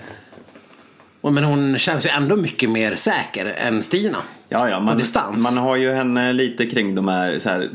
[1.20, 4.18] och men hon känns ju ändå mycket mer säker än Stina.
[4.54, 5.42] Ja, ja man, distans.
[5.42, 7.70] man har ju henne lite kring de här, så här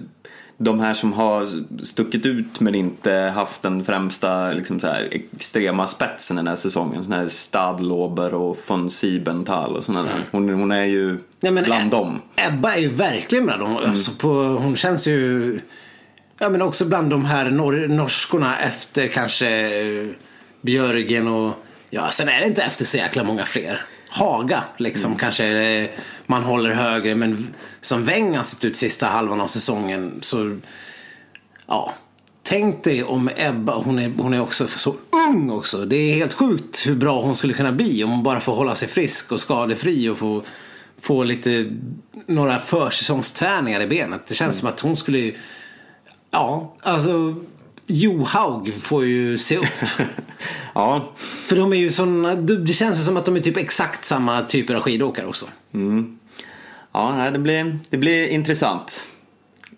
[0.58, 1.48] de här som har
[1.86, 7.04] stuckit ut men inte haft den främsta liksom så här, extrema spetsen den här säsongen.
[7.04, 10.24] Såna här Stadlober och von Siebenthal och sådana där.
[10.32, 12.22] Hon, hon är ju men bland Eb- dem.
[12.36, 13.78] Ebba är ju verkligen bland dem.
[13.78, 15.60] Alltså på, hon känns ju...
[16.40, 19.50] Ja men också bland de här nor- norskorna efter kanske
[19.82, 20.08] eh,
[20.62, 21.54] Björgen och...
[21.90, 23.82] Ja sen är det inte efter så jäkla många fler.
[24.10, 25.90] Haga liksom kanske eh,
[26.26, 27.48] man håller högre men
[27.82, 30.58] som Weng har sett ut sista halvan av säsongen så...
[31.68, 31.94] Ja.
[32.44, 34.96] Tänk dig om Ebba, hon är, hon är också så
[35.28, 35.86] ung också.
[35.86, 38.76] Det är helt sjukt hur bra hon skulle kunna bli om hon bara får hålla
[38.76, 40.44] sig frisk och skadefri och få,
[41.02, 41.66] få lite,
[42.26, 44.22] några försäsongsträningar i benet.
[44.28, 45.32] Det känns som att hon skulle,
[46.32, 47.36] ja, alltså
[47.92, 49.66] Johaug får ju se upp.
[50.74, 54.42] Ja, För de är ju såna, det känns som att de är typ exakt samma
[54.42, 55.46] typer av skidåkare också.
[56.92, 59.06] ja nej, det, blir, det blir intressant.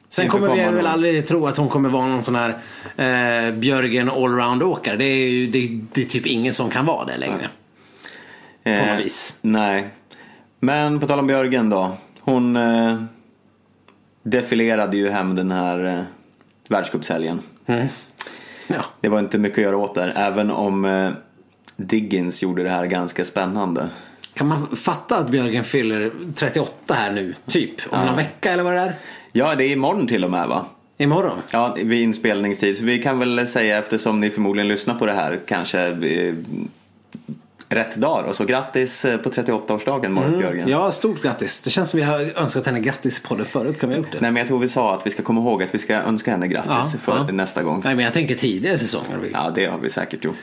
[0.10, 2.50] Sen kommer vi väl aldrig tro att hon kommer vara någon sån här
[2.98, 4.98] eh, Björgen allround-åkare.
[4.98, 7.50] Det är ju det, det är typ ingen som kan vara det längre.
[8.64, 9.38] På något vis.
[9.42, 9.88] Nej.
[10.60, 11.98] Men på tal om Björgen då.
[12.20, 13.04] Hon eh,
[14.24, 16.04] defilerade ju hem den här eh,
[16.70, 17.42] världscupshelgen.
[18.68, 18.84] Ja.
[19.02, 21.12] Det var inte mycket att göra åt där, även om eh,
[21.76, 23.90] Diggins gjorde det här ganska spännande.
[24.34, 27.34] Kan man fatta att Björgen fyller 38 här nu?
[27.48, 27.72] Typ.
[27.90, 28.96] Om någon vecka eller vad det är?
[29.32, 30.66] Ja, det är imorgon till och med va?
[30.98, 31.38] Imorgon?
[31.52, 32.78] Ja, vid inspelningstid.
[32.78, 36.36] Så vi kan väl säga, eftersom ni förmodligen lyssnar på det här, kanske eh,
[37.72, 38.26] rätt dag.
[38.28, 40.70] Och så grattis eh, på 38-årsdagen Marit Björgen.
[40.70, 41.60] Ja, stort grattis.
[41.60, 43.80] Det känns som vi har önskat henne grattis på det förut.
[43.80, 44.22] Kan vi ha gjort det?
[44.22, 46.32] Nej, men jag tror vi sa att vi ska komma ihåg att vi ska önska
[46.32, 47.24] henne grattis Ja, för ja.
[47.32, 47.82] nästa gång.
[47.86, 49.30] Nej, men jag tänker tidigare säsonger.
[49.34, 50.36] Ja, det har vi säkert gjort.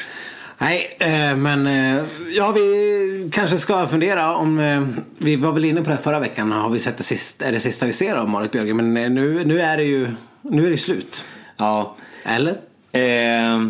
[0.58, 2.04] Nej, eh, men eh,
[2.36, 4.96] ja, vi kanske ska fundera om...
[5.18, 6.52] Vi var väl inne på det här förra veckan.
[6.52, 8.92] Har vi sett det sista, är det sista vi ser av Marit Björgen?
[8.92, 10.08] Men nu, nu är det ju
[10.42, 11.24] nu är det slut.
[11.56, 12.52] Ja, Eller?
[12.92, 13.68] eh,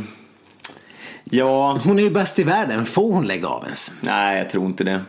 [1.31, 2.87] ja, Hon är ju bäst i världen.
[2.87, 3.93] Får hon lägga av ens?
[4.01, 5.01] nej jag tror inte det.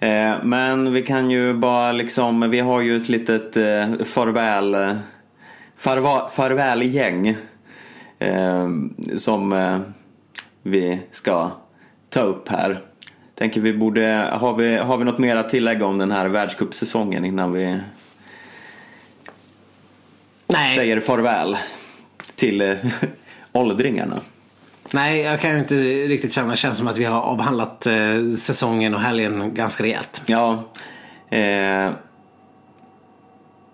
[0.00, 4.96] Eh, men vi kan ju bara liksom, vi har ju ett litet eh, farväl, eh,
[5.76, 7.36] farva, farvälgäng
[8.18, 8.68] eh,
[9.16, 9.78] som eh,
[10.62, 11.50] vi ska
[12.08, 12.80] ta upp här.
[13.34, 17.24] Tänker vi borde, har vi, har vi något mer att tillägga om den här världscupsäsongen
[17.24, 17.80] innan vi
[20.46, 21.56] Nej, säger farväl
[22.34, 22.76] till eh,
[23.52, 24.20] åldringarna?
[24.92, 25.74] Nej, jag kan inte
[26.06, 26.50] riktigt känna.
[26.50, 30.22] Det känns som att vi har avhandlat eh, säsongen och helgen ganska rejält.
[30.26, 30.64] Ja.
[31.30, 31.90] Eh,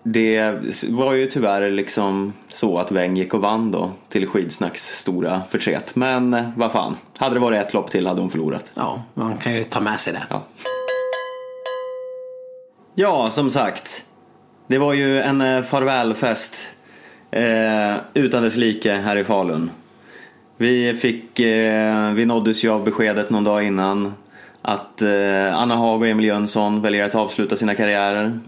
[0.04, 0.54] det
[0.88, 5.96] var ju tyvärr liksom så att Weng gick och vann då till skidsnacks stora förtret.
[5.96, 8.70] Men eh, vad fan, hade det varit ett lopp till hade hon förlorat.
[8.74, 10.22] Ja, man kan ju ta med sig det.
[10.30, 10.42] Ja.
[12.94, 14.04] Ja, som sagt.
[14.66, 16.70] Det var ju en eh, farvälfest
[17.30, 19.70] eh, utan dess like här i Falun.
[20.62, 24.14] Vi fick, eh, vi nåddes ju av beskedet någon dag innan
[24.62, 28.40] att eh, Anna Haag och Emil Jönsson väljer att avsluta sina karriärer.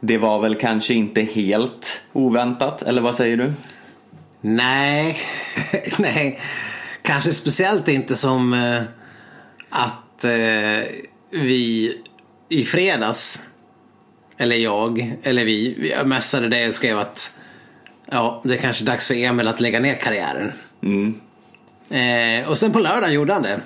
[0.00, 3.52] Det var väl kanske inte helt oväntat, eller vad säger du?
[4.40, 5.18] Nej,
[5.98, 6.40] nej.
[7.02, 8.82] Kanske speciellt inte som eh,
[9.70, 10.88] att eh,
[11.30, 11.94] vi
[12.48, 13.42] i fredags,
[14.36, 17.38] eller jag, eller vi, jag messade dig och skrev att
[18.10, 20.52] ja, det är kanske är dags för Emil att lägga ner karriären.
[21.90, 23.60] Eh, och sen på lördagen gjorde han det.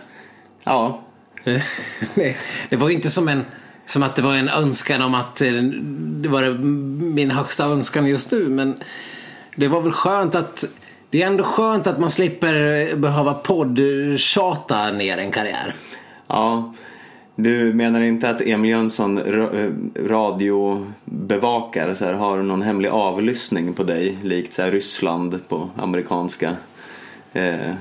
[0.64, 1.00] Ja,
[2.68, 3.44] det var ju inte som, en,
[3.86, 5.52] som att det var en önskan om att eh,
[6.22, 6.58] det var
[7.14, 8.48] min högsta önskan just nu.
[8.48, 8.74] Men
[9.56, 10.64] det var väl skönt att
[11.10, 15.74] det är ändå skönt att man slipper behöva poddtjata ner en karriär.
[16.26, 16.74] Ja,
[17.36, 19.70] du menar inte att Emil Jönsson eh,
[20.08, 26.56] radiobevakar så här, har någon hemlig avlyssning på dig likt så här, Ryssland på amerikanska
[27.34, 27.74] eh,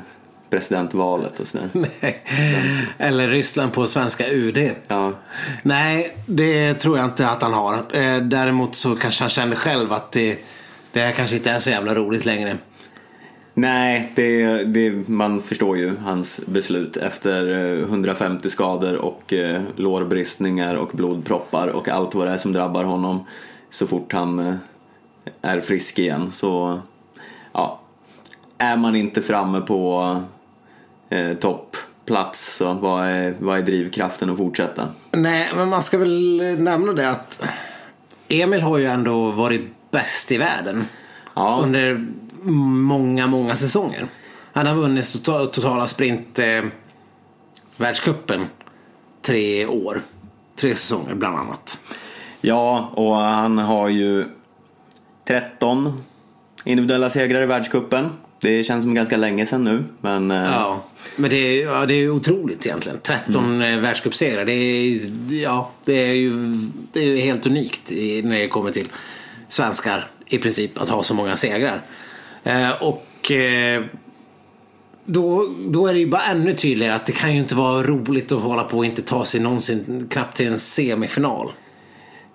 [0.50, 1.70] presidentvalet och sådär?
[2.02, 2.24] Nej.
[2.98, 4.72] Eller Ryssland på svenska UD.
[4.88, 5.14] Ja,
[5.64, 7.74] Nej, det tror jag inte att han har.
[7.74, 10.40] Eh, Däremot så kanske han känner själv att det,
[10.92, 12.58] det här kanske inte är så jävla roligt längre.
[13.56, 20.76] Nej, det, det, man förstår ju hans beslut efter eh, 150 skador och eh, lårbristningar
[20.76, 23.26] och blodproppar och allt vad det är som drabbar honom
[23.70, 24.54] så fort han eh,
[25.42, 26.32] är frisk igen.
[26.32, 26.80] Så
[27.54, 27.80] ja,
[28.58, 30.22] är man inte framme på
[31.10, 34.88] eh, toppplats så vad är, vad är drivkraften att fortsätta?
[35.12, 37.48] Nej, men man ska väl nämna det att
[38.28, 39.62] Emil har ju ändå varit
[39.92, 40.86] bäst i världen.
[41.34, 42.06] Ja, Under
[42.44, 44.08] många, många säsonger.
[44.54, 46.62] Han har vunnit tota- totala sprint eh,
[47.78, 48.46] världscupen
[49.22, 50.02] tre år.
[50.56, 51.80] Tre säsonger bland annat.
[52.42, 54.26] ja och han har ju
[55.28, 56.04] 13
[56.66, 58.10] individuella segrar i världscupen.
[58.44, 59.84] Det känns som ganska länge sedan nu.
[60.02, 60.84] Men, eh, Ja,
[61.16, 63.00] men det är, ja, det är otroligt egentligen.
[63.04, 63.82] 13 mm.
[63.82, 64.46] världscupsegrar.
[64.46, 65.00] Det är,
[65.42, 66.58] ja, det är ju
[66.94, 67.92] det är ju helt unikt
[68.24, 68.88] när det kommer till
[69.48, 71.82] svenskar i princip att ha så många segrar.
[72.44, 73.84] Eh, och eh,
[75.06, 78.32] då, då är det ju bara ännu tydligare att det kan ju inte vara roligt
[78.32, 81.52] att hålla på och inte ta sig någonsin knappt till en semifinal.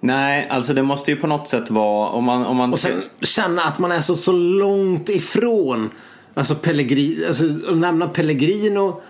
[0.00, 2.46] Nej, alltså det måste ju på något sätt vara om man...
[2.46, 2.72] Om man...
[2.72, 5.90] Och sen känna att man är så, så långt ifrån.
[6.34, 9.00] Alltså, Pellegrini, alltså att nämna Pellegrino.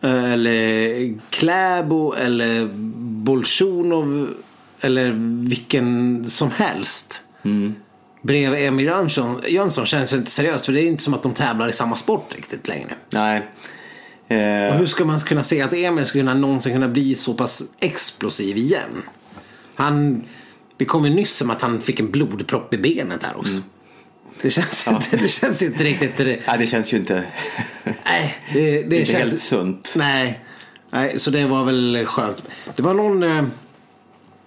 [0.00, 2.68] eh, Eller Kläbo eller
[3.24, 4.28] Bolsjunov.
[4.80, 5.10] Eller
[5.48, 7.22] vilken som helst.
[8.22, 10.66] Bredvid Emil Jönsson, Jönsson känns ju inte seriöst.
[10.66, 12.94] För det är inte som att de tävlar i samma sport riktigt längre.
[13.10, 13.38] Nej.
[13.38, 17.34] Och Eh, hur ska man kunna se att Emil skulle kunna någonsin kunna bli så
[17.34, 19.02] pass explosiv igen?
[19.80, 20.24] Han,
[20.76, 23.54] det kom ju nyss som att han fick en blodpropp i benet där också.
[24.42, 26.16] Det, känns inte, det känns inte riktigt...
[26.16, 27.24] Det, nej, det känns ju inte,
[28.04, 29.30] nej, det, det inte känns...
[29.30, 29.94] helt sunt.
[29.96, 30.40] Nej.
[30.90, 32.42] nej, så det var väl skönt.
[32.76, 33.44] Det var någon, eh,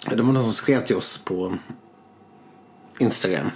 [0.10, 1.58] det var någon som skrev till oss på
[3.00, 3.52] Instagram.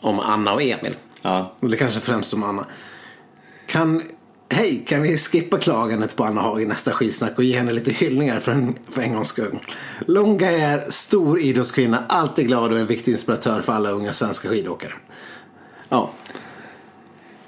[0.00, 0.96] Om Anna och Emil.
[1.22, 1.54] Ja.
[1.62, 2.66] Eller kanske främst om Anna.
[3.66, 4.02] Kan,
[4.54, 7.92] hej, kan vi skippa klagandet på Anna Haag i nästa skitsnack och ge henne lite
[7.92, 9.58] hyllningar för en, för en gångs skull?
[10.06, 14.92] Lång är stor idrottskvinna, alltid glad och en viktig inspiratör för alla unga svenska skidåkare.
[15.88, 16.10] Ja.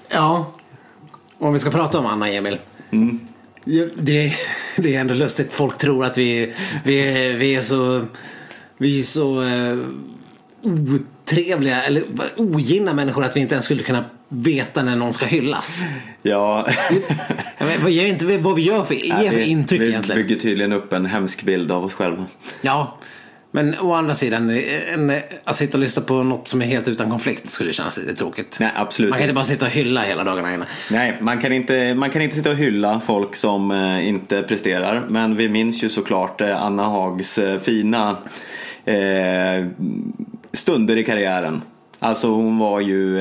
[0.09, 0.55] Ja.
[1.38, 2.59] Om vi ska prata om Anna Emil.
[3.64, 4.33] Ja, Det,
[4.77, 5.53] det är ändå lustigt.
[5.53, 8.05] Folk tror att vi, vi, vi är så,
[8.79, 9.79] vi är så eh,
[10.62, 12.05] otrevliga eller
[12.37, 15.85] ogina människor att vi inte ens skulle kunna veta när någon ska hyllas.
[16.23, 16.67] Ja.
[17.59, 20.23] Vet, vad, ger inte vad vi gör för, ger för vi, intryck vi egentligen.
[20.23, 22.25] bygger tydligen upp en hemsk bild av oss själva.
[22.61, 22.99] Ja,
[23.51, 24.51] men å andra sidan,
[24.95, 25.12] en,
[25.45, 28.57] att sitta och lyssna på något som är helt utan konflikt skulle kännas lite tråkigt.
[28.61, 29.35] Nej, absolut Man kan inte.
[29.35, 30.67] bara sitta och hylla hela dagarna inne.
[30.91, 35.03] Nej, man kan, inte, man kan inte sitta och hylla folk som eh, inte presterar.
[35.09, 38.17] Men vi minns ju såklart eh, Anna Hags eh, fina
[38.85, 39.67] eh,
[40.53, 41.62] stunder i karriären.
[41.99, 43.19] Alltså hon var ju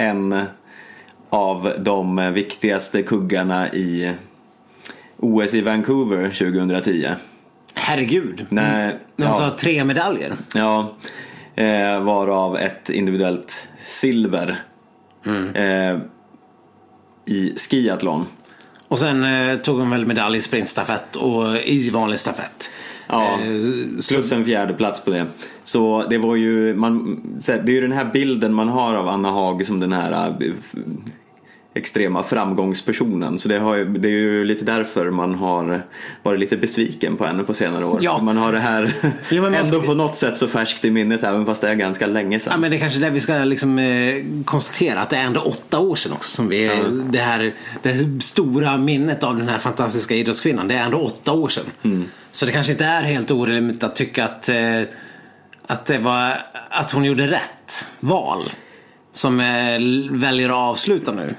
[0.00, 0.42] en
[1.30, 4.14] av de viktigaste kuggarna i
[5.16, 7.08] OS i Vancouver 2010.
[7.74, 8.46] Herregud.
[8.48, 10.32] När, När de tar ja, tre medaljer.
[10.54, 10.94] ja,
[11.54, 14.62] eh, varav ett individuellt silver
[15.54, 15.98] eh,
[17.26, 18.26] i skiathlon.
[18.88, 22.70] Och sen eh, tog hon väl medalj i sprintstafett och i vanlig stafett.
[23.10, 25.26] Ja, Eh, plus en fjärde plats på det.
[25.64, 29.30] Så det var ju, man, det är ju den här bilden man har av Anna
[29.30, 30.74] Haag som den här f-
[31.80, 33.38] extrema framgångspersonen.
[33.38, 35.82] Så det, ju- det är ju lite därför man har
[36.22, 37.98] varit lite besviken på henne på senare år.
[38.02, 38.18] Ja.
[38.22, 38.94] Man har det här
[39.30, 42.06] Jo, ändå ska- på något sätt så färskt i minnet även fast det är ganska
[42.06, 42.60] länge Ja, sedan.
[42.60, 44.14] men det är kanske är det vi ska liksom, eh,
[44.44, 45.00] konstatera.
[45.00, 46.30] Att det är ändå åtta år sedan också.
[46.30, 46.70] Som vi,
[47.10, 50.68] det, här, det här stora minnet av den här fantastiska idrottskvinnan.
[50.68, 51.64] Det är ändå åtta år sedan.
[52.32, 54.56] Så det kanske inte är helt orimligt att tycka att, eh,
[55.66, 56.32] att, det var,
[56.70, 58.50] att hon gjorde rätt val.
[59.12, 59.46] Som eh,
[60.10, 61.34] väljer att avsluta nu.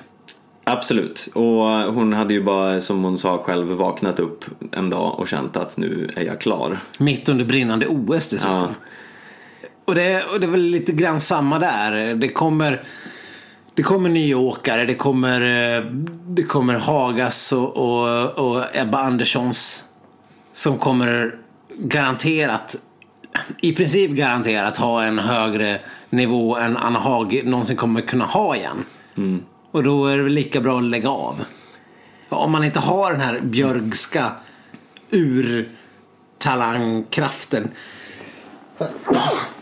[0.72, 1.28] Absolut.
[1.34, 5.58] Och hon hade ju bara, som hon sa själv, vaknat upp en dag och känt
[5.58, 6.80] att nu är jag klar.
[6.98, 8.56] Mitt under brinnande OS dessutom.
[8.56, 8.70] Ja.
[9.86, 12.16] Och, det, och det är väl lite grann samma där.
[12.16, 12.84] Det kommer,
[13.76, 14.86] det kommer nya åkare.
[14.86, 15.42] Det kommer,
[15.78, 15.84] eh,
[16.28, 19.86] det kommer Hagas och, och, och Ebba Anderssons.
[20.54, 21.36] Som kommer
[21.78, 22.76] garanterat,
[23.62, 25.80] i princip garanterat ha en högre
[26.10, 28.86] nivå än Anna Haag någonsin kommer kunna ha igen.
[29.72, 31.46] Och då är det väl lika bra att lägga av.
[32.30, 34.32] Om man inte har den här björgska
[35.12, 37.72] urtalangkraften.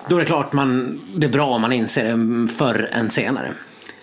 [0.07, 3.51] Då är det klart man, det är bra om man inser det förr än senare.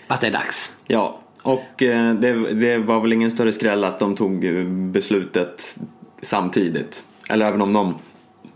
[0.07, 0.79] Att det är dags.
[0.87, 4.47] Ja, och eh, det, det var väl ingen större skräll att de tog
[4.93, 5.77] beslutet
[6.23, 7.05] samtidigt.
[7.29, 7.95] Eller även om de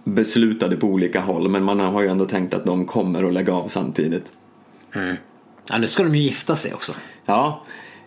[0.04, 1.48] beslutade på olika håll.
[1.48, 4.32] Men man har ju ändå tänkt att de kommer att lägga av samtidigt.
[5.70, 6.92] Ja, nu ska de ju gifta sig också.
[7.26, 7.62] Ja,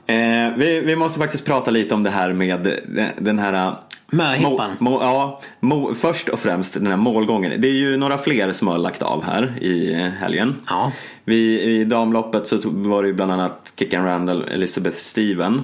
[0.07, 0.15] eh,
[0.57, 2.79] vi, vi måste faktiskt prata lite om det här med
[3.17, 3.75] den, här
[4.07, 4.71] Möhippan.
[4.79, 7.61] Må, må, ja, må, först och främst den här målgången.
[7.61, 10.55] Det är ju några fler som har lagt av här i helgen.
[10.69, 10.91] Ja.
[11.25, 15.63] Vi, I damloppet så var det ju bland annat Kickan Randall, Elizabeth Steven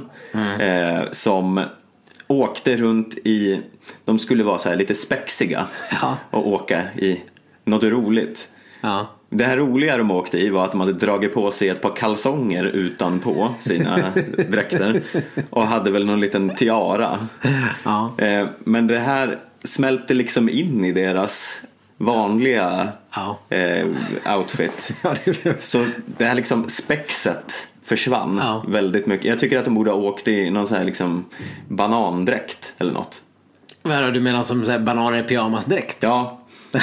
[0.60, 1.62] eh, som
[2.28, 3.62] åkte runt i,
[4.06, 5.68] de skulle vara så här lite spexiga
[6.02, 6.18] Ja.
[6.32, 7.22] och åka i
[7.66, 8.50] något roligt.
[8.82, 9.08] Ja.
[9.32, 11.96] Det här roliga de åkte i var att de hade dragit på sig ett par
[11.96, 14.14] kalsonger utanpå sina
[14.50, 15.02] dräkter
[15.50, 17.28] och hade väl någon liten tiara.
[17.84, 18.12] Ja.
[18.18, 21.62] Eh, Men det här smälte liksom in i deras
[21.98, 23.40] vanliga Ja.
[23.58, 23.88] eh,
[24.38, 24.94] outfit.
[25.02, 25.14] Ja,
[25.44, 25.64] det.
[25.64, 25.86] Så
[26.18, 28.64] det här liksom spexet försvann Ja.
[28.68, 29.26] väldigt mycket.
[29.26, 31.26] Jag tycker att de borde ha åkt i någon sån här liksom
[31.68, 33.22] banandräkt eller något.
[33.82, 35.98] Vad du menar som så här, bananer i pyjamasdräkt?
[36.00, 36.39] Ja.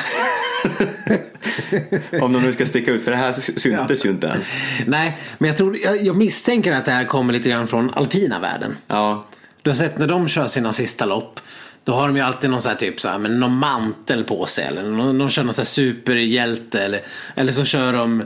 [2.23, 4.55] Om de nu ska sticka ut, för det här syntes ju inte ens.
[4.87, 8.39] Nej, men jag, tror, jag, jag misstänker att det här kommer lite grann från alpina
[8.41, 8.77] världen.
[8.87, 9.27] Ja,
[9.63, 11.41] Du har sett när de kör sina sista lopp.
[11.85, 14.47] Då har de ju alltid någon så här typ så här, men någon mantel på
[14.47, 14.65] sig.
[14.65, 16.81] Eller någon, de kör någon så här superhjälte.
[16.81, 17.01] Eller,
[17.35, 18.23] eller så kör de.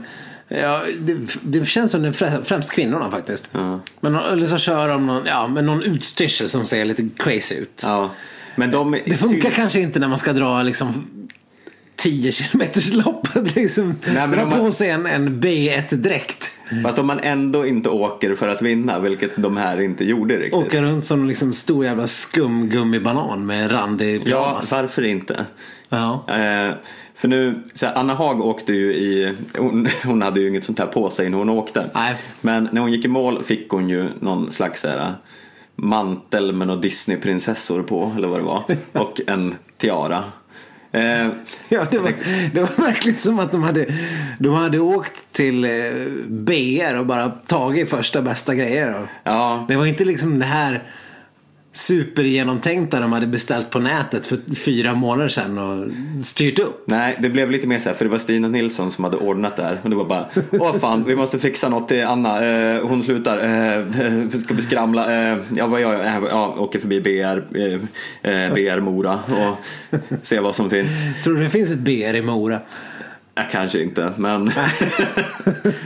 [0.47, 3.49] Ja, det, det känns som det är frä- främst kvinnorna faktiskt.
[3.99, 7.81] Men, eller så kör de någon, ja, med någon utstyrsel som ser lite crazy ut.
[7.83, 8.09] ja.
[8.55, 8.99] Men de...
[9.05, 11.07] Det funkar kanske inte när man ska dra liksom
[12.01, 13.55] 10 kilometers loppet.
[13.55, 16.47] Liksom, men dra man- på sig en, en B1-dräkt.
[16.83, 20.53] Fast om man ändå inte åker för att vinna, vilket de här inte gjorde riktigt.
[20.53, 24.71] Åka runt som en liksom stor jävla skumgummibanan med randig Ja, pyjamas.
[24.71, 25.45] varför inte?
[25.89, 26.25] Ja.
[26.27, 26.73] Eh,
[27.15, 30.85] för nu, här, Anna Haag åkte ju i, hon, hon hade ju inget sånt här
[30.85, 31.89] på sig när hon åkte.
[31.93, 32.15] Nej.
[32.41, 35.13] Men när hon gick i mål fick hon ju någon slags här,
[35.75, 38.63] mantel med några Disneyprinsessor på, eller vad det var.
[39.03, 40.23] Och en tiara.
[40.91, 41.27] Eh,
[41.69, 42.13] Ja, det var,
[42.53, 43.85] det var verkligen som att de hade,
[44.39, 45.69] de hade åkt till eh,
[46.27, 48.99] BR och bara tagit första bästa grejer.
[49.01, 50.83] Och ja, Det var inte liksom det här
[51.73, 55.91] supergenomtänkta de hade beställt på nätet för fyra månader sedan och
[56.25, 56.83] styrt upp.
[56.87, 59.55] Nej, det blev lite mer så här, för det var Stina Nilsson som hade ordnat
[59.55, 59.79] det här.
[59.83, 62.45] Och det var bara, åh fan, vi måste fixa något till Anna.
[62.45, 65.31] Eh, hon slutar, eh, ska vi skramla?
[65.31, 66.05] Eh, ja, vad gör jag?
[66.05, 69.57] Eh, ja, åker förbi BR, eh, eh, BR Mora och
[70.23, 71.01] ser vad som finns.
[71.23, 72.59] Tror du det finns ett BR i Mora?
[73.35, 74.45] Ja, kanske inte, men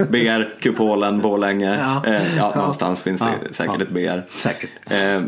[0.09, 1.77] BR, Kupolen, Borlänge.
[1.79, 2.13] Ja.
[2.13, 3.47] Eh, ja, någonstans finns det Ja.
[3.53, 4.21] säkert ett BR.
[4.37, 4.69] Säkert.
[4.89, 5.21] Eh,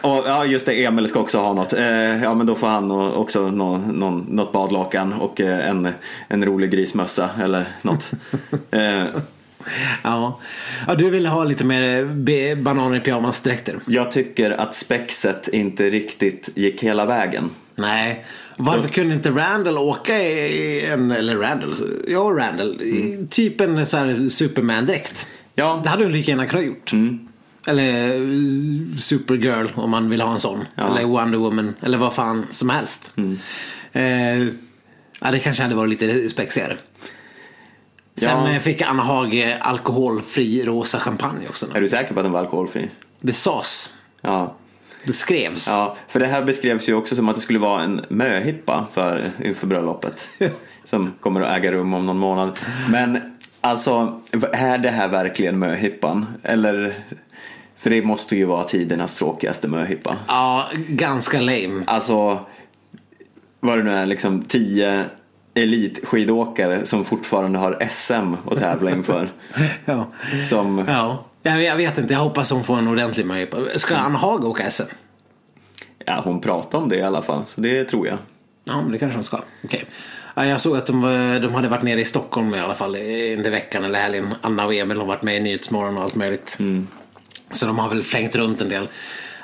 [0.00, 1.72] och ja, just det, Emil ska också ha något.
[1.72, 5.88] Eh, ja, men då får han också nå, någon, något badlakan och eh, en,
[6.28, 8.10] en rolig grismössa eller något.
[8.70, 9.04] Eh,
[10.04, 10.40] Ja.
[10.86, 13.78] ja, du ville ha lite mer B- bananer i pyjamasdräkter.
[13.86, 17.50] jag tycker att spexet inte riktigt gick hela vägen.
[17.76, 18.24] Nej.
[18.60, 21.74] Varför kunde inte Randall åka i en, eller Randall,
[22.08, 25.26] ja Randall, i typ en så här Superman-dräkt?
[25.54, 26.92] Ja, Det hade hon lika gärna kunnat gjort.
[27.66, 30.64] Eller eh, Supergirl om man vill ha en sån.
[30.74, 30.90] Ja.
[30.90, 31.74] Eller Wonder Woman.
[31.82, 33.12] Eller vad fan som helst.
[33.92, 34.42] Eh,
[35.20, 36.76] ja, det kanske hade varit lite spexigare.
[38.16, 38.50] Sen Ja.
[38.50, 41.66] eh, fick Anna Haag eh, alkoholfri rosa champagne också.
[41.74, 42.90] är du säker på att den var alkoholfri?
[43.20, 43.94] Det sades.
[44.20, 44.56] Ja.
[45.04, 45.66] Det skrevs.
[45.68, 49.30] Ja, för det här beskrevs ju också som att det skulle vara en möhippa för,
[49.44, 50.28] inför bröllopet.
[50.88, 52.58] som kommer att äga rum om någon månad.
[52.90, 53.18] Men
[53.60, 54.20] alltså,
[54.52, 56.26] är det här verkligen möhippan?
[56.42, 57.04] Eller,
[57.76, 60.16] för det måste ju vara tidernas tråkigaste möhippa.
[60.28, 61.82] Ja, ganska lame.
[61.86, 62.38] Alltså,
[63.60, 65.04] vad det nu är, liksom tio
[65.54, 69.28] elitskidåkare som fortfarande har SM att tävla inför.
[69.84, 70.12] Ja.
[70.48, 72.12] Som, Ja, jag jag vet inte.
[72.14, 73.80] Jag hoppas hon får en ordentlig möjlighet.
[73.80, 74.82] Ska Anna Haag åka SM?
[76.06, 78.18] ja, hon pratade om det i alla fall, så det tror jag.
[78.64, 79.40] Ja, men det kanske de ska.
[79.64, 79.84] Okej.
[80.34, 81.02] Ja, jag såg att de,
[81.42, 84.34] de hade varit nere i Stockholm i alla fall i- under veckan eller helgen.
[84.40, 86.58] Anna och Emil har varit med i Nyhetsmorgon och allt möjligt.
[87.52, 88.88] Så de har väl flängt runt en del.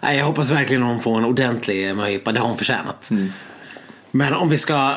[0.02, 2.32] Jag hoppas verkligen att hon får en ordentlig möhippa.
[2.32, 3.10] Det har hon förtjänat.
[4.10, 4.94] Men om vi ska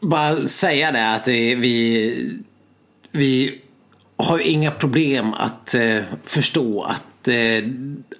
[0.00, 2.40] bara säga det att vi, vi,
[3.10, 3.60] vi
[4.22, 7.34] har ju inga problem att eh, förstå att eh,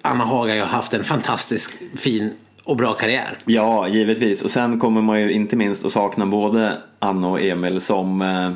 [0.03, 2.31] Anna Haga har haft en fantastisk fin
[2.65, 3.39] och bra karriär.
[3.45, 4.43] Ja, givetvis.
[4.43, 8.53] Och sen kommer man ju inte minst att sakna både Anna och Emil som eh,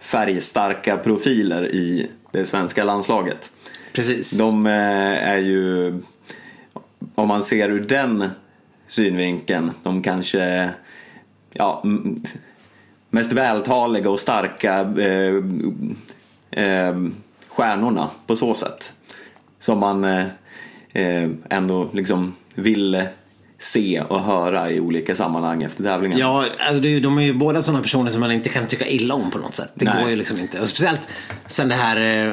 [0.00, 3.50] färgstarka profiler i det svenska landslaget.
[3.92, 4.30] Precis.
[4.30, 4.72] De eh,
[5.28, 5.94] är ju,
[7.14, 8.30] om man ser ur den
[8.86, 10.70] synvinkeln, de kanske
[11.52, 11.82] ja,
[13.10, 14.94] mest vältaliga och starka
[16.56, 16.94] eh, eh,
[17.48, 18.92] stjärnorna på så sätt.
[19.60, 20.26] Som man eh,
[20.92, 23.04] eh, ändå liksom vill
[23.58, 26.18] se och höra i olika sammanhang efter tävlingen.
[26.18, 28.66] Ja, alltså det är ju- de är ju båda sådana personer som man inte kan
[28.66, 29.70] tycka illa om på något sätt.
[29.74, 30.00] Det Nej.
[30.02, 30.60] går ju liksom inte.
[30.60, 31.08] Och speciellt
[31.46, 32.32] sen det här eh,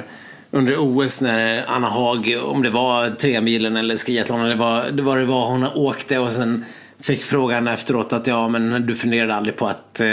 [0.51, 5.01] under OS när Anna Haag, om det var tre milen eller skiathlon eller vad det
[5.01, 6.65] var, det var hon åkte och sen
[6.99, 10.07] fick frågan efteråt att ja men du funderade aldrig på att, eh,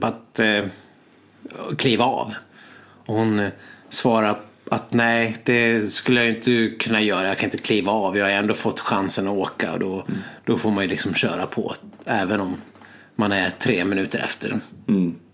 [0.00, 0.64] på att eh,
[1.78, 2.34] kliva av.
[3.06, 3.50] Och hon eh,
[3.90, 4.36] svarade
[4.70, 7.28] att nej, det skulle jag inte kunna göra.
[7.28, 8.16] Jag kan inte kliva av.
[8.16, 10.04] Jag har ändå fått chansen att åka och då,
[10.44, 11.74] då får man ju liksom köra på.
[12.04, 12.56] Även om
[13.16, 14.60] man är tre minuter efter.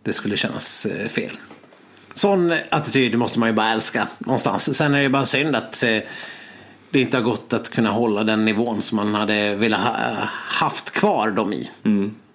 [0.03, 1.37] Det skulle kännas eh, fel.
[2.15, 4.77] Sån attityd måste man ju bara älska någonstans.
[4.77, 5.99] Sen är det bara synd att eh,
[6.91, 9.97] det inte har gått att kunna hålla den nivån som man hade velat ha,
[10.33, 11.71] haft kvar dem i.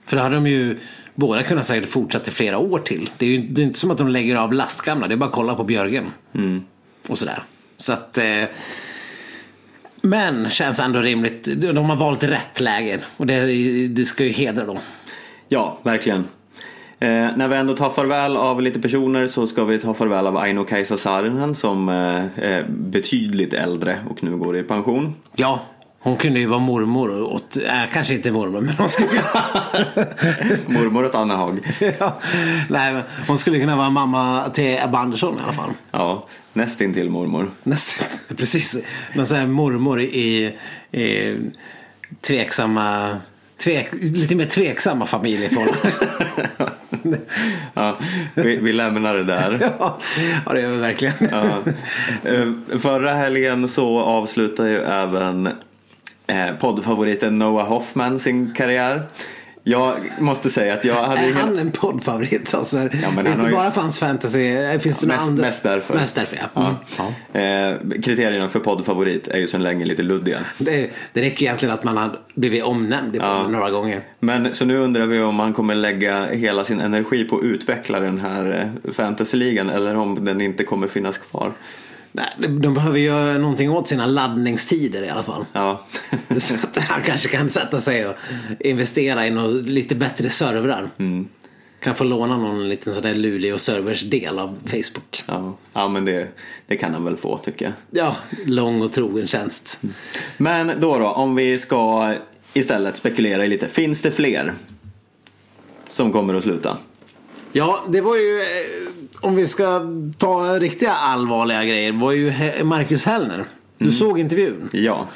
[0.05, 0.79] För då hade de ju
[1.16, 3.09] båda kunnat säkert fortsätta i flera år till.
[3.18, 5.26] Det är ju det är inte som att de lägger av lastgamla, det är bara
[5.26, 6.05] att kolla på Björgen.
[7.07, 7.43] Och sådär.
[7.78, 8.18] Så att...
[8.18, 8.43] Eh,
[10.05, 11.43] men känns ändå rimligt.
[11.43, 13.45] De har valt rätt läge och det,
[13.88, 14.78] det ska ju hedra dem.
[15.47, 16.26] Ja, verkligen.
[16.99, 20.38] Eh, när vi ändå tar farväl av lite personer så ska vi ta farväl av
[20.38, 25.16] Aino Kaisa Saarinen som eh, är betydligt äldre och nu går i pension.
[25.36, 25.59] Ja,
[26.04, 29.10] hon kunde ju vara mormor åt, äh, kanske inte mormor, men hon skulle
[30.68, 31.60] Mormor åt Anna Haag.
[31.99, 32.20] ja,
[32.70, 35.70] nej, men hon skulle kunna vara mamma till Ebba Andersson i alla fall.
[35.91, 37.51] Ja, nästintill mormor.
[37.64, 38.78] Nästan, precis.
[39.14, 40.56] Någon sån här mormor i,
[40.91, 41.36] i
[42.22, 43.18] tveksamma,
[43.58, 47.22] tvek, lite mer tveksamma familjeförhållanden.
[47.74, 47.97] Ja,
[48.36, 49.72] vi, vi lämnar det där.
[49.80, 49.99] ja,
[50.45, 51.14] ja, det gör vi verkligen.
[51.32, 51.43] Ja.
[52.32, 55.49] Eh, Förra helgen så avslutar ju även
[56.34, 59.01] eh, poddfavoriten Noah Hoffman sin karriär.
[59.65, 61.38] Jag måste säga att jag hade Är ingen...
[61.38, 62.53] han en poddfavorit?
[62.53, 62.88] Alltså, Ja,
[63.19, 65.41] inte ju- bara för hans fantasy, finns det några Mest, andra?
[65.45, 65.93] mest därför.
[65.95, 66.61] Mest därför, ja.
[66.61, 66.73] Mm.
[67.34, 67.39] ja.
[67.39, 70.39] Eh, kriterierna för poddfavorit är ju sedan länge lite luddiga.
[70.57, 73.47] Det, det räcker egentligen att man har blivit omnämnd i podden Ja.
[73.47, 74.01] några gånger.
[74.19, 77.99] Men så nu undrar vi om man kommer lägga hela sin energi på att utveckla
[77.99, 81.51] den här eh, fantasyligan eller om den inte kommer finnas kvar.
[82.16, 85.45] Nej, de behöver göra någonting åt sina laddningstider i alla fall.
[85.53, 85.86] Ja,
[86.38, 88.16] Så att han kanske kan sätta sig och
[88.59, 90.89] investera i något lite bättre servrar.
[90.97, 91.28] Mm.
[91.80, 95.24] Kan få låna någon liten sån där Luleå servers del av Facebook.
[95.26, 95.57] ja.
[95.74, 96.28] ja men det,
[96.68, 97.74] det kan han väl få tycker jag.
[98.03, 99.82] Ja, lång och trogen tjänst.
[100.38, 102.14] Men då då, om vi ska
[102.53, 103.68] istället spekulera i lite.
[103.68, 104.53] Finns det fler
[105.88, 106.78] som kommer att sluta?
[107.51, 108.47] Ja, det var ju, eh,
[109.24, 109.82] om vi ska
[110.17, 113.43] ta riktiga allvarliga grejer, var ju Marcus Hellner.
[113.78, 113.95] Du Mm.
[113.95, 114.69] såg intervjun?
[114.71, 115.07] Ja.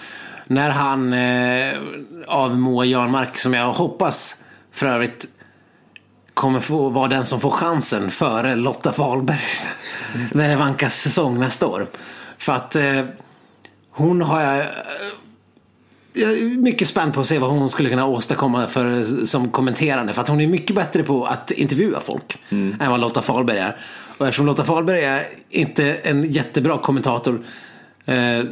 [0.48, 1.74] När han eh,
[2.28, 4.36] av Moa Jarnmark, som jag hoppas
[4.72, 5.26] för övrigt
[6.34, 9.40] kommer få vara den som får chansen före Lotta Wahlberg.
[10.32, 11.88] när det vankas säsong nästa år.
[12.38, 13.02] För att eh,
[13.92, 14.66] hon har jag...
[16.18, 20.14] Jag är mycket spänd på att se vad hon skulle kunna åstadkomma för, som kommenterande.
[20.14, 23.78] För att hon är mycket bättre på att intervjua folk än vad Lotta Fahlberg är.
[24.18, 27.46] Och eftersom Lotta Fahlberg är inte en jättebra kommentator
[28.06, 28.44] eh,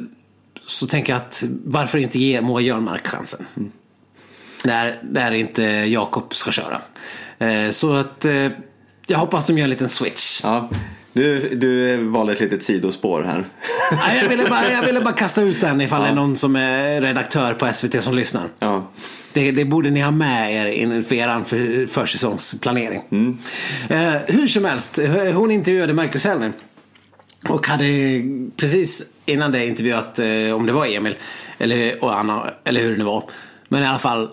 [0.65, 3.45] så tänker jag att varför inte ge Moa Jörnmark chansen?
[4.63, 6.81] När, när inte Jakob ska köra.
[7.39, 8.47] Eh, så att eh,
[9.07, 10.41] jag hoppas de gör en liten switch.
[10.43, 10.69] ja.
[11.15, 13.45] Du, du valde ett litet sidospår här.
[13.91, 16.55] Nej, jag, ville bara, jag ville bara kasta ut den ifall det är någon som
[16.55, 18.43] är redaktör på SVT som lyssnar.
[18.59, 18.91] Ja.
[19.33, 23.01] Det, det borde ni ha med er inför er för, försäsongsplanering.
[23.89, 24.99] Eh, hur som helst,
[25.33, 26.51] hon intervjuade Marcus Hellner.
[27.49, 27.85] Och hade
[28.57, 31.15] precis innan det intervjuat, eh, om det var Emil
[31.57, 33.23] eller, och Anna, eller hur det nu var.
[33.69, 34.29] Men i alla fall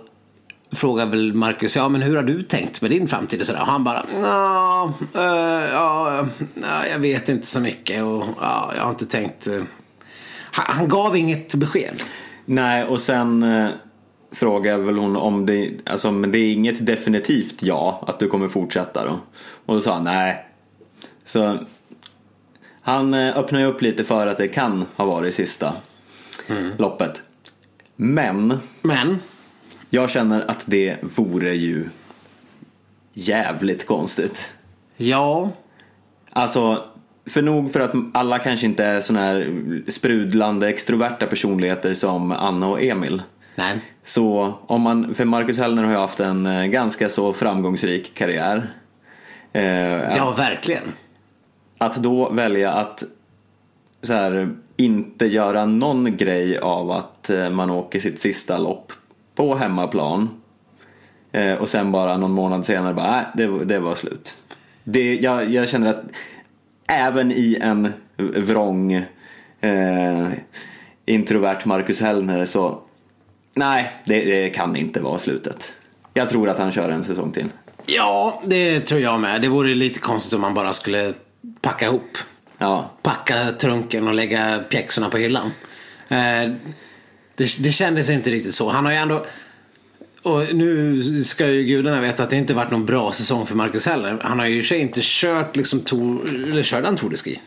[0.72, 3.60] frågade väl Marcus, ja men hur har du tänkt med din framtid och sådär.
[3.60, 8.82] Och han bara, ja, eh, ja, ja, jag vet inte så mycket och ja, jag
[8.82, 9.46] har inte tänkt.
[9.46, 9.62] eh."
[10.52, 12.02] han, han gav inget besked.
[12.44, 13.68] Nej, och sen eh,
[14.32, 18.48] frågar väl hon om det, alltså men det är inget definitivt ja att du kommer
[18.48, 19.18] fortsätta då.
[19.66, 20.46] Och då sa han nej.
[21.24, 21.58] Så
[22.82, 25.72] han öppnar ju upp lite för att det kan ha varit sista
[26.78, 27.22] loppet.
[27.96, 29.18] Men Men,
[29.94, 31.88] jag känner att det vore ju
[33.12, 34.52] jävligt konstigt.
[34.96, 35.50] ja,
[36.30, 36.84] Alltså,
[37.26, 39.52] för nog för att alla kanske inte är såna här
[39.88, 43.22] sprudlande extroverta personligheter som Anna och Emil.
[43.54, 43.78] nej.
[44.04, 48.74] Så om man, för Marcus Hellner har ju haft en eh, ganska så framgångsrik karriär.
[49.52, 49.62] Eh,
[50.16, 50.92] Ja, verkligen.
[51.78, 53.02] Att då välja att
[54.02, 58.92] så här, inte göra någon grej av att eh, man åker sitt sista lopp
[59.34, 60.28] på hemmaplan
[61.32, 64.36] eh, och sen bara någon månad senare bara, nej, det, var- det var slut.
[64.84, 66.02] Det, jag, jag känner att
[66.86, 68.92] även i en vrång
[69.60, 70.28] eh,
[71.06, 72.78] introvert Marcus Hellner så
[73.56, 75.72] nej, det, det kan inte vara slutet.
[76.14, 77.46] Jag tror att han kör en säsong till.
[77.86, 79.42] Ja, det tror jag med.
[79.42, 81.12] Det vore lite konstigt om man bara skulle
[81.60, 82.18] packa ihop.
[82.58, 85.50] Ja, Packa trunken och lägga pjäxorna på hyllan.
[86.08, 86.50] Eh,
[87.36, 88.70] det, det kändes inte riktigt så.
[88.70, 89.26] Han har ju ändå...
[90.22, 93.86] Och nu ska ju gudarna veta att det inte varit någon bra säsong för Marcus
[93.86, 94.18] heller.
[94.22, 96.28] Han har ju i sig inte kört liksom Tour...
[96.28, 97.40] Eller körde han Tour de Ski?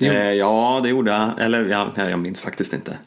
[0.00, 1.38] eh, ja det gjorde han.
[1.38, 2.98] Eller ja, jag minns faktiskt inte.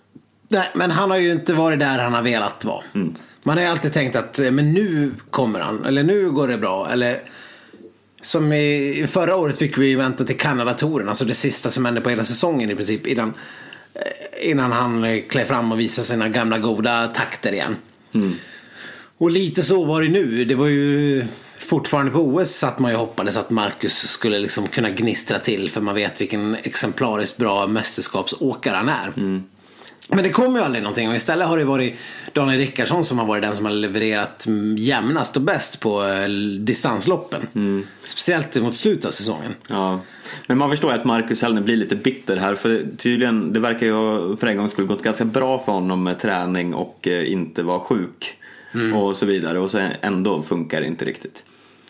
[0.47, 2.83] Nej, men han har ju inte varit där han har velat vara.
[3.43, 6.57] Man har ju alltid tänkt att eh, men nu kommer han, eller nu går det
[6.57, 6.89] bra.
[6.91, 7.19] Eller
[8.21, 12.01] som i förra året fick vi ju vänta till Kanada-touren, alltså det sista som hände
[12.01, 13.07] på hela säsongen i princip.
[13.07, 13.33] Innan,
[14.41, 17.75] innan han eh, klev fram och visade sina gamla goda takter igen.
[19.17, 20.45] Och lite så var det nu.
[20.45, 21.25] Det var ju
[21.57, 25.81] fortfarande på OS satt man ju hoppades att Marcus skulle liksom kunna gnistra till för
[25.81, 29.11] man vet vilken exemplariskt bra mästerskapsåkare han är.
[30.15, 31.99] Men det kom ju aldrig någonting och istället har det varit
[32.33, 34.47] Daniel Rickardsson som har varit den som har levererat
[34.77, 37.85] jämnast och bäst på eh, distansloppen.
[38.05, 39.53] Speciellt mot slutet av säsongen.
[39.67, 39.99] Ja.
[40.47, 43.85] Men man förstår ju att Marcus Hellner blir lite bitter här för tydligen, det verkar
[43.85, 47.63] ju för en gång skulle gått ganska bra för honom med träning och eh, inte
[47.63, 48.37] vara sjuk.
[48.95, 51.43] Och så vidare och så ändå funkar det inte riktigt.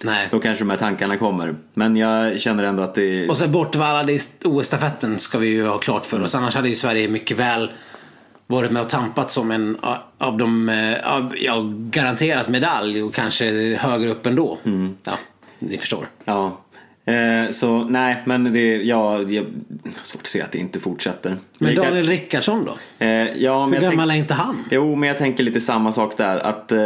[0.03, 0.27] Nej.
[0.31, 1.55] Då kanske de här tankarna kommer.
[1.73, 3.29] Men jag känner ändå att det...
[3.29, 6.35] Och sen bortvallade i OS-stafetten ska vi ju ha klart för oss.
[6.35, 7.71] Annars hade ju Sverige mycket väl
[8.51, 9.77] varit med och tampat som en
[10.17, 14.57] av de, eh, av, ja, garanterat medalj och kanske högre upp ändå.
[15.03, 15.13] Ja,
[15.59, 16.07] ni förstår.
[16.25, 16.57] Ja.
[17.05, 19.45] Eh, så nej, men det, ja, jag
[20.03, 21.37] svårt att se att det inte fortsätter.
[21.57, 23.05] Men Daniel Rickardsson då?
[23.05, 24.55] Eh, ja, men Hur gammal tänk- är inte han?
[24.71, 26.37] Jo, men jag tänker lite samma sak där.
[26.37, 26.79] Att, eh,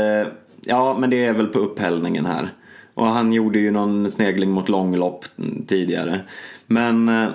[0.62, 2.54] ja, men det är väl på upphällningen här.
[2.94, 6.22] Och han gjorde ju någon snegling mot långlopp mm, tidigare.
[6.68, 7.28] Men eh,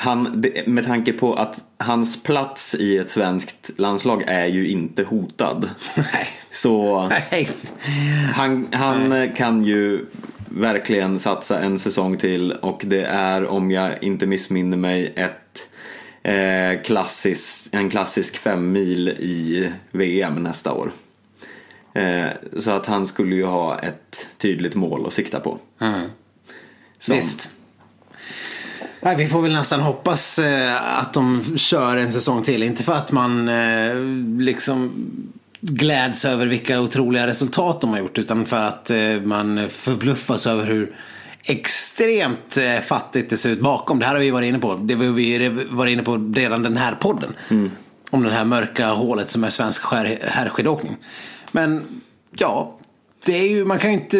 [0.00, 5.70] han, med tanke på att hans plats i ett svenskt landslag är ju inte hotad.
[5.96, 6.28] Nej.
[6.52, 7.50] Så Nej.
[8.34, 10.06] han, han kan ju
[10.50, 15.68] verkligen satsa en säsong till och det är om jag inte missminner mig ett
[16.22, 20.92] eh, klassisk, en klassisk fem mil i VM nästa år.
[21.94, 22.26] Eh,
[22.58, 25.58] så att han skulle ju ha ett tydligt mål att sikta på.
[26.98, 27.50] Som- Visst.
[29.08, 32.62] Nej, vi får väl nästan hoppas eh, att de kör en säsong till.
[32.62, 33.96] Inte för att man eh,
[34.38, 34.92] liksom
[35.60, 38.18] gläds över vilka otroliga resultat de har gjort.
[38.18, 40.96] Utan för att eh, man förbluffas över hur
[41.42, 43.98] extremt fattigt det ser ut bakom.
[43.98, 44.74] Det här har vi varit inne på.
[44.74, 47.32] Det har vi varit inne på redan den här podden.
[48.10, 49.82] Om det här mörka hålet som är svensk
[50.22, 50.96] herrskidåkning.
[51.52, 51.82] Men
[52.36, 52.78] ja,
[53.24, 54.18] det är ju, man kan ju inte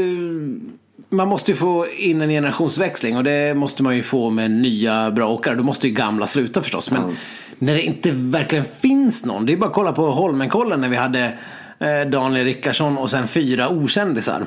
[1.09, 5.11] man måste ju få in en generationsväxling och det måste man ju få med nya
[5.11, 5.55] bra åkare.
[5.55, 6.91] Då måste ju gamla sluta förstås.
[6.91, 7.17] Men
[7.59, 9.47] när det inte verkligen finns någon.
[9.47, 11.33] Det är bara att kolla på Holmenkollen när vi hade
[11.79, 14.47] eh, Daniel Rickardsson och sen fyra okändisar.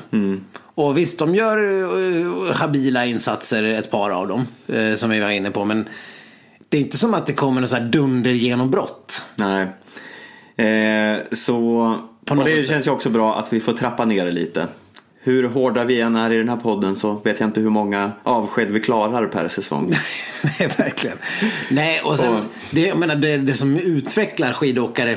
[0.74, 1.58] Och visst, de gör
[2.48, 4.46] eh, habila insatser, ett par av dem.
[4.66, 5.64] eh, Som vi var inne på.
[5.64, 5.88] Men
[6.68, 9.22] det är inte som att det kommer något så här dundergenombrott.
[9.34, 9.62] Nej.
[10.56, 11.54] Eh, så,
[12.24, 12.68] På och det sätt.
[12.68, 14.66] känns ju också bra att vi får trappa ner det lite.
[15.24, 18.12] Hur hårda vi än är i den här podden så vet jag inte hur många
[18.22, 19.92] avsked vi klarar per säsong.
[20.58, 21.16] Nej, verkligen.
[21.70, 25.16] Nej, och sen, Och- det, jag menar, det, det som utvecklar skidåkare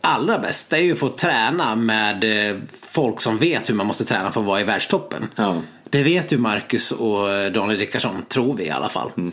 [0.00, 4.04] allra bäst, är ju att få träna med eh, folk som vet hur man måste
[4.04, 5.28] träna för att vara i världstoppen.
[5.36, 5.60] Ja.
[5.90, 9.10] Det vet ju Marcus och eh, Daniel Rickardsson, tror vi i alla fall.
[9.16, 9.32] Mm.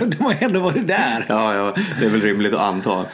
[0.10, 1.24] De har ju ändå varit där.
[1.28, 3.04] Ja, ja, det är väl rimligt att anta.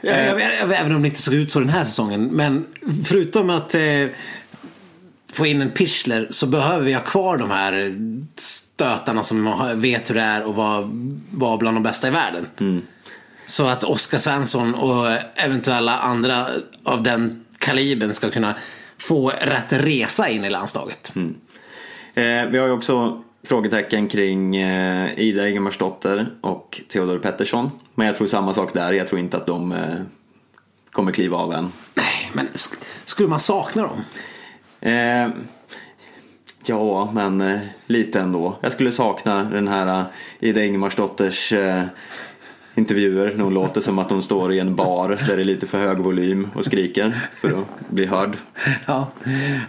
[0.00, 2.24] Ja, jag, jag, även om det inte såg ut så den här säsongen.
[2.24, 2.66] Men
[3.04, 4.06] förutom att eh,
[5.32, 7.96] få in en Pichler så behöver vi ha kvar de här
[8.36, 10.90] stötarna som vet hur det är att vara,
[11.30, 12.46] vara bland de bästa i världen.
[13.46, 16.46] Så att Oskar Svensson och eventuella andra
[16.84, 18.54] av den kalibern ska kunna
[18.98, 21.12] få rätt resa in i landslaget.
[22.14, 27.70] Eh, vi har ju också frågetecken kring eh, Ida Ingemarsdotter och Theodor Pettersson.
[27.94, 28.92] Men jag tror samma sak där.
[28.92, 29.94] Jag tror inte att de eh,
[30.90, 31.72] kommer kliva av än.
[31.94, 34.00] Nej, men sk- skulle man sakna dem?
[34.80, 35.28] Eh,
[36.66, 38.56] ja, men eh, lite ändå.
[38.60, 40.04] Jag skulle sakna den här eh,
[40.40, 41.52] Ida Ingemarsdotters
[42.74, 45.66] intervjuer när hon låter som att hon står i en bar där det är lite
[45.66, 48.36] för hög volym och skriker för att bli hörd.
[48.86, 49.06] Ja,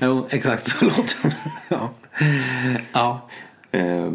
[0.02, 1.36] jo, exakt så låter det.
[1.70, 1.90] ja.
[2.94, 3.30] ja.
[3.72, 4.12] Eh,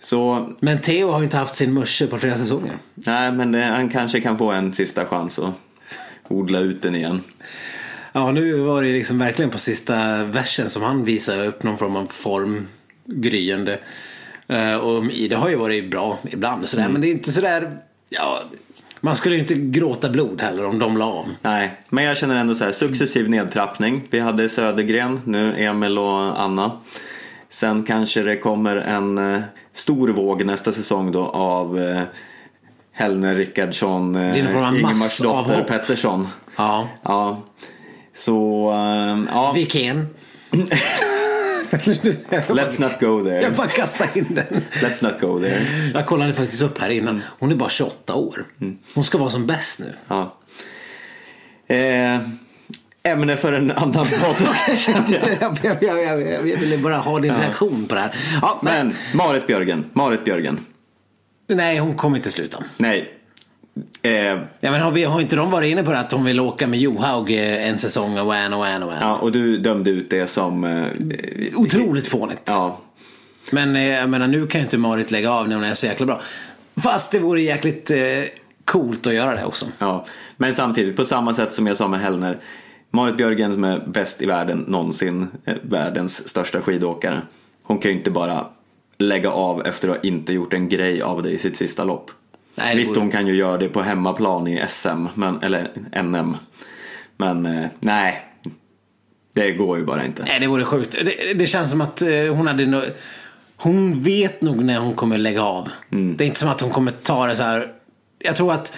[0.00, 2.72] så Men Theo har ju inte haft sin musche på flera säsonger.
[2.94, 5.54] nej, men det, han kanske kan få en sista chans att
[6.28, 7.20] odla ut den igen.
[8.12, 11.96] Ja, nu var det liksom verkligen på sista versen som han visade upp någon form
[11.96, 12.66] av form,
[13.04, 13.78] gryende.
[14.48, 17.78] Eh, Och Ida har ju varit bra ibland sådär, men det är inte sådär,
[18.08, 18.42] ja,
[19.00, 21.34] man skulle ju inte gråta blod heller om de la om.
[21.42, 24.02] Nej, men jag känner ändå så här successiv nedtrappning.
[24.10, 26.70] Vi hade Södergren, nu Emil och Anna.
[27.50, 29.40] Sen kanske det kommer en eh,
[29.72, 32.02] stor våg nästa säsong då av eh,
[32.92, 35.62] Hellner, Rickardsson, eh, Ingemarsdotter.
[35.62, 36.28] Pettersson.
[36.56, 36.88] Ja.
[37.02, 37.42] Ja,
[38.14, 40.08] så eh, ja, Vilken?
[42.48, 43.42] let's not go there.
[43.42, 44.62] Jag bara kastade in den.
[44.82, 45.90] Let's not go there.
[45.94, 47.22] Jag kollade faktiskt upp här innan.
[47.38, 48.46] Hon är bara 28 år.
[48.94, 49.94] Hon ska vara som bäst nu.
[50.08, 50.36] Ja.
[51.66, 52.20] Eh,
[53.06, 54.36] ämne för en annan podd.
[54.86, 58.14] jag, jag, jag, jag, ville bara ha din reaktion på det här.
[58.42, 60.60] Ja, men, Men Marit Björgen, Marit Björgen.
[61.48, 62.58] nej, hon kommer inte sluta.
[62.76, 63.12] Nej,
[64.02, 64.12] Eh,
[64.60, 66.66] Ja, men har, vi, har inte de varit inne på det att de vill åka
[66.66, 68.98] med Johaug eh, en säsong och en och en och en?
[69.00, 70.64] ja, och du dömde ut det som...
[70.64, 70.86] Eh,
[71.56, 72.42] Otroligt fånigt.
[72.44, 72.80] ja,
[73.52, 75.86] Men eh, jag menar, nu kan ju inte Marit lägga av när hon är så
[75.86, 76.20] jäkla bra.
[76.76, 77.98] Fast det vore jäkligt eh,
[78.64, 79.66] coolt att göra det också.
[79.78, 80.06] ja.
[80.36, 82.38] Men samtidigt, på samma sätt som jag sa med Hellner.
[82.96, 87.22] Marit Björgen som är bäst i världen någonsin, eh, världens största skidåkare.
[87.62, 88.46] Hon kan ju inte bara
[88.98, 92.10] lägga av efter att ha inte gjort en grej av det i sitt sista lopp.
[92.54, 95.68] Nej, Visst, hon kan ju göra det på hemmaplan i SM, men, eller
[96.02, 96.36] NM.
[97.16, 98.22] Men eh, nej,
[99.34, 100.24] det går ju bara inte.
[100.28, 100.92] Nej, det vore sjukt.
[100.92, 102.82] Det, det känns som att eh, hon hade no
[103.56, 105.68] Hon vet nog när hon kommer lägga av.
[105.90, 107.72] Det är inte som att hon kommer ta det så här.
[108.18, 108.76] Jag tror att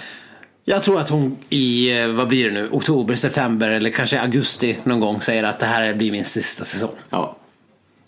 [0.68, 4.76] jag tror att hon i, eh, vad blir det nu, oktober, september eller kanske augusti
[4.84, 6.94] någon gång säger att det här blir min sista säsong.
[7.10, 7.36] Ja,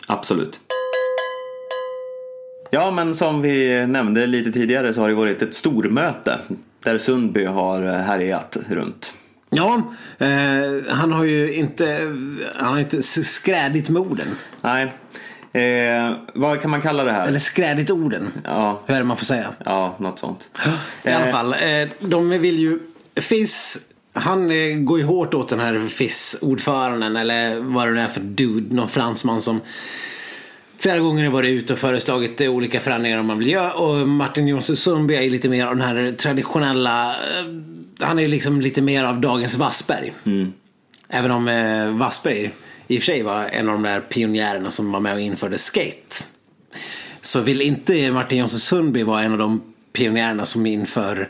[0.07, 0.61] absolut.
[2.69, 6.39] Ja, men som vi nämnde lite tidigare så har det varit ett stormöte
[6.83, 9.13] där Sundby har härjat runt.
[9.49, 9.81] Ja,
[10.19, 10.27] eh,
[10.89, 11.99] han har ju inte,
[12.55, 14.27] han har inte s- skrädit med orden.
[14.61, 14.93] Nej,
[15.53, 17.27] eh, vad kan man kalla det här?
[17.27, 18.31] Eller skrädit orden.
[18.43, 19.47] Ja, Hur är det man får säga?
[19.65, 20.49] ja något sånt.
[21.03, 22.79] I alla Eh, fall, eh, de vill ju...
[23.15, 23.77] FIS,
[24.13, 28.21] han eh, går ju hårt åt den här FIS-ordföranden eller vad det nu är för
[28.21, 29.61] dude, någon fransman som
[30.79, 33.71] flera gånger har varit ute och föreslagit eh, olika förändringar om man vill göra.
[33.73, 37.15] Och Martin Jonsson Sundby är lite mer av den här traditionella,
[37.99, 40.13] han är liksom lite mer av dagens Wassberg.
[41.09, 42.51] Även om eh, Wassberg
[42.91, 45.57] i och för sig var en av de där pionjärerna som var med och införde
[45.57, 46.23] skate.
[47.21, 49.61] Så vill inte Martin Jonsson Sundby vara en av de
[49.93, 51.29] pionjärerna som inför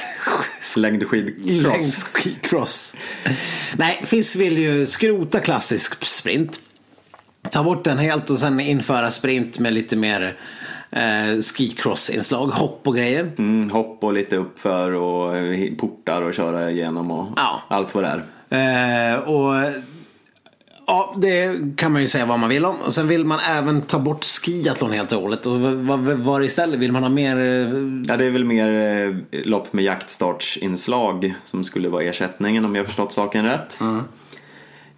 [0.62, 1.46] Slängd skidcross.
[1.62, 2.96] längdskidcross.
[3.76, 6.60] Nej, FIS vill ju skrota klassisk sprint.
[7.50, 10.36] Ta bort den helt och sen införa sprint med lite mer
[10.90, 13.32] eh, skicross-inslag, hopp och grejer.
[13.38, 17.62] Mm, hopp och lite uppför och eh, portar och köra igenom och Ja.
[17.68, 19.12] allt vad det är.
[19.14, 19.54] Eh, och
[20.94, 22.76] Ja, det kan man ju säga vad man vill om.
[22.86, 25.46] Och sen vill man även ta bort skiathlon helt och hållet.
[25.46, 26.78] Och vad var istället?
[26.80, 27.36] Vill man ha mer...
[27.36, 27.68] eh,
[28.08, 32.86] Ja, det är väl mer eh, lopp med jaktstartsinslag som skulle vara ersättningen om jag
[32.86, 33.78] förstått saken rätt.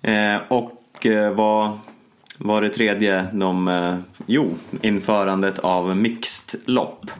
[0.02, 1.78] Eh, och eh, vad
[2.38, 3.26] var det tredje?
[3.32, 4.50] De, eh, jo,
[4.82, 7.10] införandet av mixed lopp.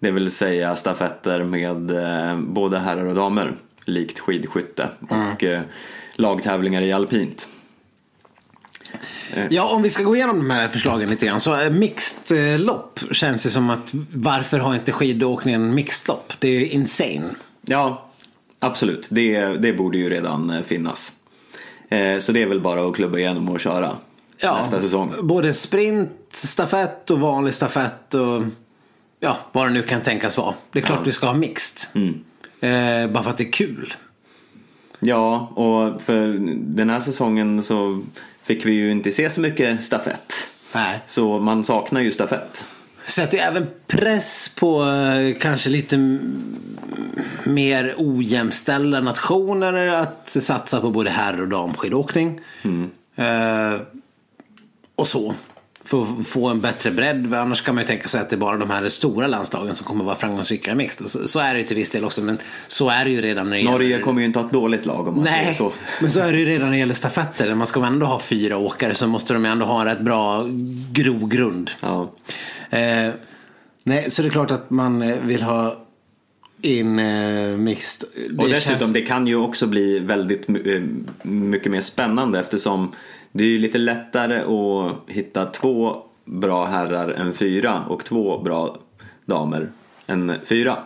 [0.00, 3.52] Det vill säga stafetter med eh, både herrar och damer,
[3.84, 4.88] likt skidskytte.
[5.00, 5.60] Och eh,
[6.14, 7.48] lagtävlingar i alpint.
[9.50, 11.40] Ja, om vi ska gå igenom de här förslagen lite grann.
[11.40, 16.32] Så eh, mixed eh, lopp känns ju som att varför har inte skidåkningen mixed lopp?
[16.38, 17.30] Det är ju insane.
[17.62, 18.10] Ja,
[18.58, 19.08] absolut.
[19.10, 21.12] Det, det borde ju redan eh, finnas.
[21.88, 23.96] Eh, så det är väl bara att klubba igenom och köra
[24.40, 25.12] Ja, nästa säsong.
[25.22, 28.42] Både sprint, stafett och vanlig stafett och
[29.20, 30.54] ja, vad det nu kan tänkas vara.
[30.72, 31.90] Det är klart vi ska ha mixed.
[31.94, 32.24] Mm.
[32.60, 33.94] Eh, bara för att det är kul.
[35.00, 38.02] Ja, och för den här säsongen så
[38.48, 40.48] fick vi ju inte se så mycket stafett.
[40.74, 41.00] Nej.
[41.06, 42.64] Så man saknar ju stafett.
[43.06, 46.18] Sätter ju även press på eh, kanske lite
[47.44, 52.40] mer ojämställda nationer att satsa på både herr och damskidåkning.
[53.16, 53.80] Eh,
[54.96, 55.34] och så.
[55.88, 57.34] För att få en bättre bredd.
[57.34, 59.86] Annars kan man ju tänka sig att det är bara de här stora landslagen som
[59.86, 61.10] kommer vara framgångsrika i mixed.
[61.10, 62.22] Så, så är det ju till viss del också.
[62.22, 64.04] Men så är det ju redan när det Norge gäller...
[64.04, 65.72] kommer ju inte ha ett dåligt lag om man säger Nej, så.
[66.00, 67.54] men så är det ju redan när det gäller stafetter.
[67.54, 70.46] Man ska ändå ha fyra åkare så måste de ju ändå ha en rätt bra
[70.92, 71.70] grogrund.
[71.80, 72.12] Ja.
[72.70, 73.10] Eh,
[73.84, 75.76] nej, så det är klart att man eh, vill ha
[76.62, 78.08] in eh, mixed.
[78.30, 80.82] Det Och dessutom, känns- det kan ju också bli väldigt eh,
[81.22, 82.92] mycket mer spännande eftersom
[83.32, 88.76] det är ju lite lättare att hitta två bra herrar än fyra och två bra
[89.26, 89.70] damer
[90.06, 90.78] än fyra.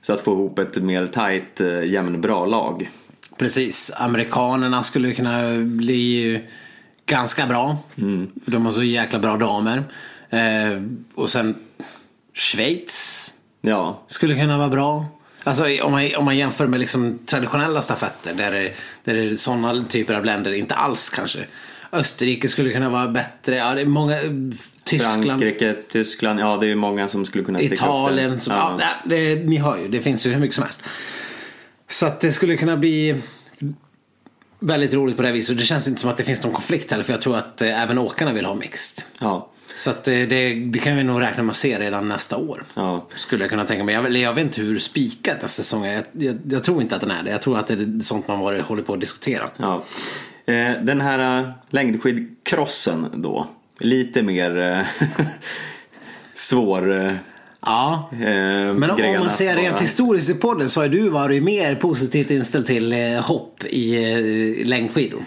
[0.00, 2.90] Så att få ihop ett mer tajt, eh, jämnbra lag.
[3.36, 6.40] Precis, amerikanerna skulle kunna bli
[7.06, 7.78] ganska bra.
[8.34, 9.84] De har så jäkla bra damer.
[10.30, 10.82] Eh,
[11.14, 11.54] och sen
[12.34, 15.06] Schweiz Ja, skulle kunna vara bra.
[15.44, 18.72] Alltså om man, om man jämför med liksom traditionella stafetter där det,
[19.04, 21.38] där det är sådana typer av länder inte alls kanske.
[21.92, 23.56] Österrike skulle kunna vara bättre.
[23.56, 24.18] Ja, det är många.
[24.84, 25.24] Tyskland.
[25.24, 28.40] Frankrike, Tyskland, ja det är ju många som skulle kunna sticka upp Italien.
[28.40, 28.80] Som, ja.
[29.04, 30.84] det, det, ni hör ju, det finns ju hur mycket som helst.
[31.90, 33.14] Så att det skulle kunna bli
[34.58, 35.50] väldigt roligt på det här viset.
[35.50, 37.04] Och det känns inte som att det finns någon konflikt heller.
[37.04, 39.04] För jag tror att eh, även åkarna vill ha mixed.
[39.20, 39.48] ja.
[39.76, 42.64] Så att eh, det, det kan vi nog räkna med att se redan nästa år.
[42.74, 43.06] Ja.
[43.14, 43.94] Skulle jag kunna tänka mig.
[43.94, 45.92] Jag, jag vet inte hur spikad nästa säsong är.
[45.92, 47.30] Jag, jag, jag tror inte att den är det.
[47.30, 49.48] Jag tror att det är sånt man var, håller på att diskutera.
[49.56, 49.84] Ja.
[50.46, 53.46] Eh, Den här eh, längdskidcrossen då,
[53.78, 54.86] lite mer eh,
[56.34, 57.18] svår,
[57.66, 58.08] Ja.
[58.12, 58.18] eh,
[58.74, 62.66] Men om, man ser rent historiskt i podden så har du varit mer positivt inställd
[62.66, 65.20] till hopp i längdskidor.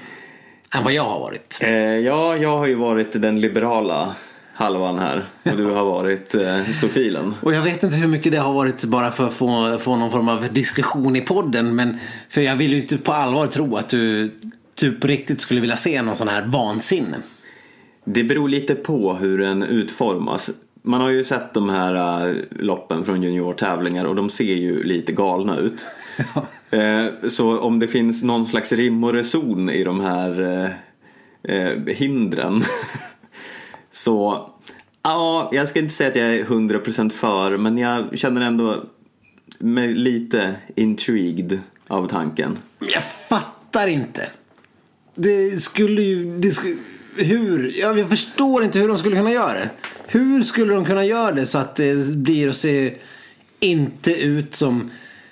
[0.76, 1.60] Än vad jag har varit.
[1.62, 4.16] Eh, ja, jag har ju varit den liberala
[4.54, 7.34] halvan här och du har varit eh, stofilen.
[7.42, 10.12] Och jag vet inte hur mycket det har varit bara för att få, få någon
[10.12, 11.76] form av diskussion i podden.
[11.76, 11.98] Men
[12.30, 14.32] för jag vill ju inte på allvar tro att du
[14.76, 17.18] typ riktigt skulle vilja se någon sån här vansinne.
[18.06, 20.50] Det beror lite på hur den utformas.
[20.82, 25.12] Man har ju sett de här äh, loppen från juniortävlingar och de ser ju lite
[25.12, 25.86] galna ut.
[26.70, 30.72] Eh, så om det finns någon slags rim och reson i de här eh,
[31.56, 32.64] eh, hindren
[33.92, 34.50] så
[35.04, 38.84] ja, jag ska inte säga att jag är 100% för men jag känner ändå
[39.60, 42.58] mig lite intrigued av tanken.
[42.80, 44.30] Jag fattar inte.
[45.16, 46.38] Det skulle ju...
[46.40, 46.76] Det skulle,
[47.18, 47.74] hur?
[47.76, 49.70] Ja, jag förstår inte hur de skulle kunna göra det.
[50.08, 52.94] Hur skulle de kunna göra det så att det blir att se
[53.60, 54.92] inte ut som...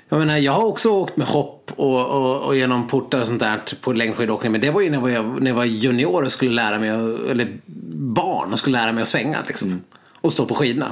[0.10, 3.40] Jag menar, jag har också åkt med hopp och, och, och genom portar och sånt
[3.40, 4.52] där på längdskidåkning.
[4.52, 6.90] Men det var ju när jag, när jag var junior och skulle lära mig,
[7.32, 7.48] eller
[7.96, 9.82] barn och skulle lära mig att svänga liksom.
[10.22, 10.92] Och stå på skidorna.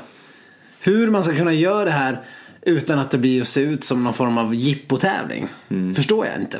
[0.80, 2.22] Hur man ska kunna göra det här
[2.62, 5.48] utan att det blir att se ut som någon form av jippotävling.
[5.96, 6.60] Förstår jag inte.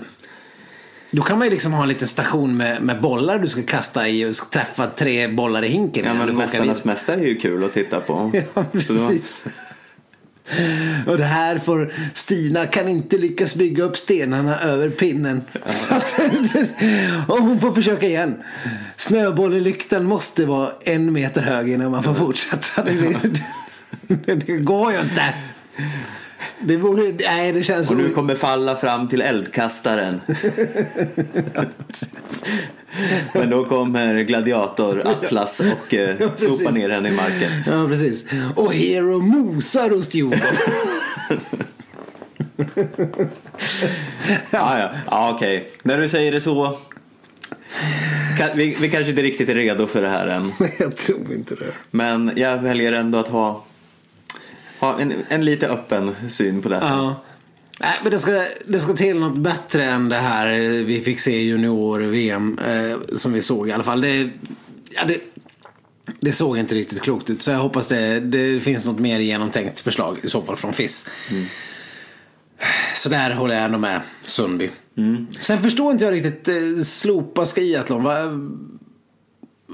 [1.12, 4.08] Då kan man ju liksom ha en liten station med, med bollar du ska kasta
[4.08, 6.06] i och träffa tre bollar i hinken.
[6.06, 8.32] Ja men Mästarnas mästare är ju kul att titta på.
[8.54, 9.46] Ja, precis.
[11.08, 15.42] Och det här får Stina kan inte lyckas bygga upp stenarna över pinnen.
[15.66, 16.20] Så att,
[17.28, 18.44] och hon får försöka igen.
[18.98, 22.84] Snöbollelyktan måste vara en meter hög innan man får fortsätta.
[22.84, 23.20] Det,
[24.08, 25.34] det, det går ju inte.
[26.60, 28.04] Det vore, nej det känns Och så.
[28.04, 30.22] du kommer falla fram till eldkastaren.
[33.34, 37.52] Men då kommer gladiator Atlas och eh, Ja, sopar ner henne i marken.
[37.68, 38.26] Ja, precis.
[38.56, 40.56] Och Hero mosar hos Djurgården.
[44.52, 45.70] Ja, ja, ja okej.
[45.84, 46.78] När du säger det så.
[48.56, 50.52] Vi, vi kanske inte riktigt är redo för det här än.
[50.80, 51.72] Jag tror inte det.
[51.92, 53.64] Men jag väljer ändå att ha,
[54.82, 56.88] ha en, en lite öppen syn på detta.
[56.88, 57.22] Ja.
[57.80, 60.50] Nej, men det ska, det ska till något bättre än det här
[60.84, 62.58] vi fick se i junior-VM.
[62.68, 64.02] Eh, som vi såg i alla fall.
[64.02, 64.30] Det,
[64.90, 65.22] ja, det,
[66.20, 67.42] det såg inte riktigt klokt ut.
[67.42, 71.10] Så jag hoppas det, det finns något mer genomtänkt förslag i så fall från FIS.
[72.96, 74.70] Så där håller jag ändå med Sundby.
[75.42, 78.04] Sen förstår inte jag riktigt eh, slopa skiathlon.
[78.04, 78.24] Va,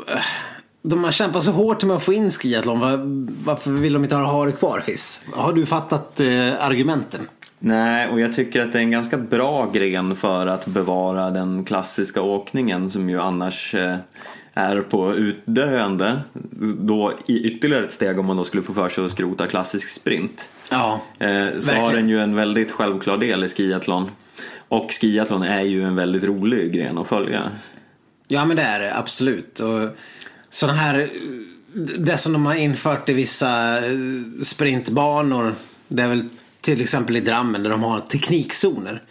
[0.08, 0.22] eh,
[0.89, 2.79] de har kämpat så hårt med att få in skiathlon.
[2.79, 2.97] Va,
[3.45, 5.21] varför vill de inte ha det kvar FIS?
[5.33, 7.21] Har du fattat eh, argumenten?
[7.59, 11.63] Nej, och jag tycker att det är en ganska bra gren för att bevara den
[11.65, 13.95] klassiska åkningen som ju annars eh,
[14.53, 16.21] är på utdöende.
[16.79, 19.89] Då i ytterligare ett steg om man då skulle få för sig att skrota klassisk
[19.89, 20.49] sprint.
[20.71, 21.85] Ja, Eh, så Verkligen.
[21.85, 24.11] har den ju en väldigt självklar del i skiathlon.
[24.67, 27.51] Och skiathlon är ju en väldigt rolig gren att följa.
[28.27, 29.59] ja men det är det absolut.
[29.59, 29.89] Och
[30.49, 31.09] sådana här,
[31.97, 33.97] det som de har infört i vissa eh,
[34.43, 35.55] sprintbanor.
[35.87, 36.25] Det är väl
[36.61, 39.03] till exempel i Drammen där de har teknikzoner.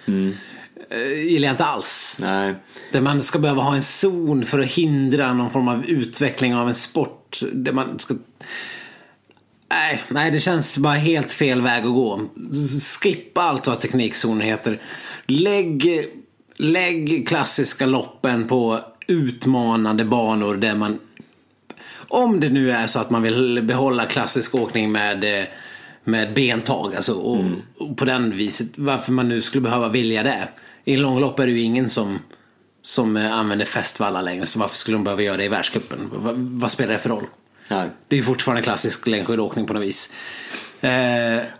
[0.90, 2.18] Eh, gillar jag inte alls.
[2.20, 2.54] Nej,
[2.92, 6.68] Där man ska behöva ha en zon för att hindra någon form av utveckling av
[6.68, 7.40] en sport.
[7.52, 8.14] Där man ska...
[9.70, 12.20] Nej, nej, det känns bara helt fel väg att gå.
[13.00, 14.82] Skippa allt vad teknikzoner heter.
[15.26, 16.08] Lägg,
[16.56, 20.98] lägg klassiska loppen på utmanande banor där man
[22.08, 25.46] om det nu är så att man vill behålla klassisk åkning med, eh,
[26.04, 27.44] med bentag alltså, och,
[27.78, 30.48] och på den viset, varför man nu skulle behöva vilja det.
[30.84, 32.18] I långlopp är det ju ingen som,
[32.82, 35.98] som eh, använder fästvallar längre, så varför skulle de behöva göra det i världscupen?
[36.12, 37.26] Va, vad spelar det för roll?
[37.68, 37.90] nej.
[38.08, 40.12] Det är fortfarande klassisk längdskidåkning på något vis.
[40.80, 40.90] Eh,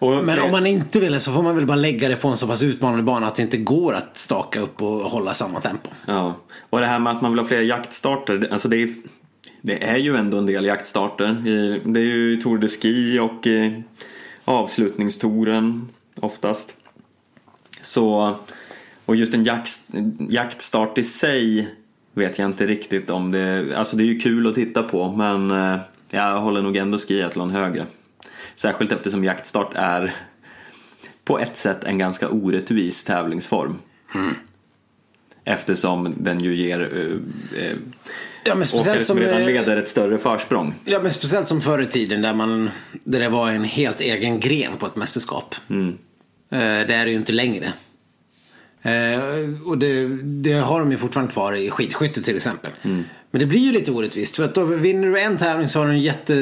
[0.01, 2.47] men om man inte vill så får man väl bara lägga det på en så
[2.47, 5.91] pass utmanande bana att det inte går att staka upp och hålla samma tempo.
[6.07, 6.37] Ja,
[6.71, 8.89] och det här med att man vill ha fler jaktstarter, alltså det är,
[9.67, 11.37] det är ju ändå en del jaktstarter.
[11.85, 13.47] Det är ju Tour de Ski och
[14.45, 15.89] avslutningstouren
[16.21, 16.77] oftast.
[17.83, 18.37] Så,
[19.05, 19.81] och just en jakt,
[20.29, 21.75] jaktstart i sig
[22.15, 25.51] vet jag inte riktigt om det, alltså det är ju kul att titta på men
[25.51, 25.79] eh,
[26.11, 27.87] jag håller nog ändå skiathlon högre.
[28.57, 30.15] Särskilt eftersom jaktstart är
[31.25, 33.79] på ett sätt en ganska orättvis tävlingsform.
[35.45, 37.77] Eftersom den ju ger eh, eh,
[38.47, 40.75] Ja, men åkare speciellt som som, redan eh, leder ett större försprång.
[40.85, 42.71] Ja, men speciellt som förr i tiden där, man,
[43.05, 45.55] där det var en helt egen gren på ett mästerskap.
[45.71, 45.89] Mm.
[46.51, 47.73] Eh, det är det ju inte längre.
[48.83, 49.21] Eh,
[49.67, 52.73] och det, det har de ju fortfarande kvar i skidskytte till exempel.
[52.83, 53.05] Mm.
[53.37, 54.37] Men det blir ju lite orättvist.
[54.37, 56.35] För att då vinner du en tävling så har du en jätte,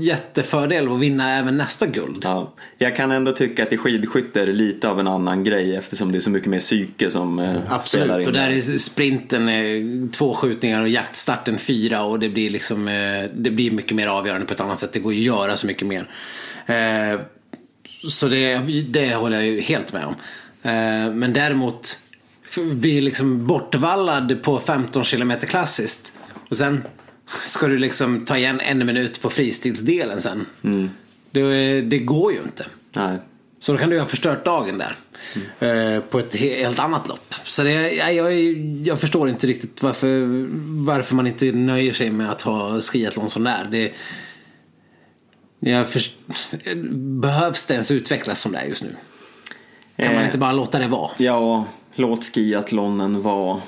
[0.00, 2.20] jättefördel att vinna även nästa guld.
[2.24, 5.76] Ja, jag kan ändå tycka att i skidskytte är det lite av en annan grej
[5.76, 8.26] eftersom det är så mycket mer psyke som eh, spelar Absolut, in.
[8.26, 13.30] och där är sprinten eh, två skjutningar och jaktstarten fyra och det blir liksom eh,
[13.34, 14.92] det blir mycket mer avgörande på ett annat sätt.
[14.92, 16.08] Det går ju att göra så mycket mer.
[16.66, 17.20] Eh,
[18.08, 20.14] så det, det håller jag ju helt med om.
[20.62, 21.98] Eh, men däremot
[22.56, 26.12] blir liksom bortvallad på 15 km klassiskt
[26.52, 26.82] och sen
[27.44, 30.46] ska du liksom ta igen en minut på fristilsdelen sen.
[31.30, 32.66] Det, det går ju inte.
[32.96, 33.18] Nej.
[33.58, 34.96] Så då kan du ha förstört dagen där.
[35.60, 37.34] Eh, på ett he- helt annat lopp.
[37.44, 38.32] Så det, jag, jag,
[38.86, 40.26] jag förstår inte riktigt varför,
[40.84, 43.92] varför man inte nöjer sig med att ha skiathlon som det är.
[45.60, 46.16] Det, först,
[47.20, 48.96] behövs det ens utvecklas som det är just nu?
[49.96, 51.10] Kan man Eh, inte bara låta det vara?
[51.18, 53.60] Ja, låt skiathlonen vara.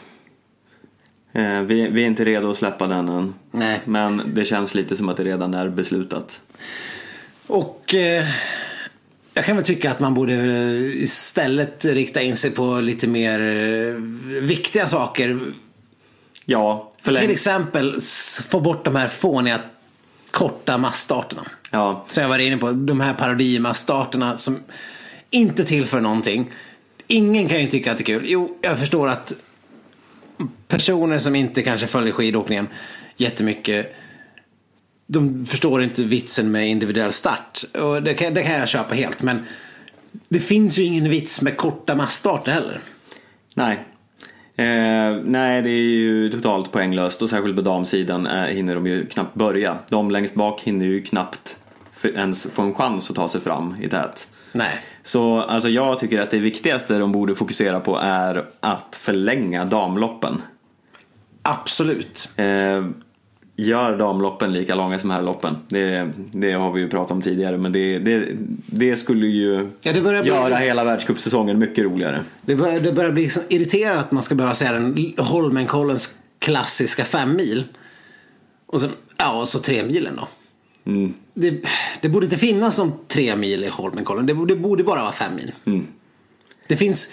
[1.35, 3.35] Eh, vi, vi är inte redo att släppa den än.
[3.51, 3.81] Nej.
[3.85, 6.41] Men det känns lite som att det redan är beslutat.
[7.47, 8.25] Och eh,
[9.35, 13.41] jag kan väl tycka att man borde eh, istället rikta in sig på lite mer
[13.41, 13.95] eh,
[14.41, 15.41] viktiga saker.
[16.45, 17.23] Ja, förläng...
[17.23, 18.01] Till exempel
[18.49, 19.61] få bort de här fåniga
[20.31, 21.47] korta massstarterna.
[21.71, 24.59] Ja, Som jag var inne på, de här parodimassstarterna som
[25.31, 26.51] inte tillför någonting.
[27.07, 28.25] Ingen kan ju tycka att det är kul.
[28.27, 29.33] Jo, jag förstår att
[30.69, 32.69] personer som inte kanske följer skidåkningen
[33.17, 33.95] jättemycket
[35.07, 37.65] de förstår inte vitsen med individuell start.
[37.83, 39.23] Och det kan, det kan jag köpa helt.
[39.23, 39.45] Men
[40.29, 42.81] det finns ju ingen vits med korta massstarter heller.
[43.55, 43.85] nej.
[44.57, 49.07] Eh, nej, det är ju totalt poänglöst och särskilt på damsidan eh, hinner de ju
[49.07, 49.79] knappt börja.
[49.89, 51.59] De längst bak hinner ju knappt
[52.05, 54.29] ens få en chans att ta sig fram i tät.
[54.55, 54.79] Nej.
[55.03, 60.43] Så alltså, jag tycker att det viktigaste de borde fokusera på är att förlänga damloppen.
[61.43, 62.29] Absolut.
[62.37, 62.85] Eh,
[63.57, 65.57] gör damloppen lika långa som herrloppen.
[65.69, 68.29] Det, det har vi ju pratat om tidigare men det, det,
[68.67, 72.21] det skulle ju Ja, det börjar bli- göra hela världscupsäsongen mycket roligare.
[72.43, 77.37] Det börjar, det börjar bli irriterande att man ska behöva säga den Holmenkollens klassiska fem
[77.37, 77.65] mil.
[78.67, 80.29] Och så, ja, och så tre milen då.
[81.35, 81.63] Det,
[82.01, 84.27] det borde inte finnas någon tre mil i Holmenkollen.
[84.27, 85.53] Det, borde- det borde bara vara fem mil.
[86.67, 87.13] Det finns...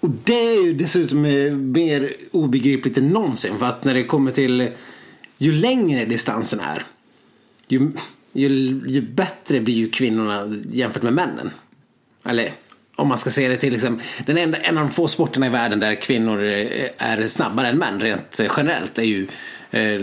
[0.00, 3.58] Och det är ju dessutom eh, mer obegripligt än någonsin.
[3.58, 4.68] För att när det kommer till
[5.38, 6.82] ju längre distansen är.
[7.68, 7.90] Ju,
[8.32, 8.48] ju,
[8.86, 11.50] ju bättre blir ju kvinnorna jämfört med männen.
[12.24, 12.50] Eller
[12.96, 15.50] om man ska se det till liksom, den enda, en av de få sporterna i
[15.50, 19.26] världen där kvinnor eh, är snabbare än män rent eh, generellt är ju
[19.70, 20.00] eh,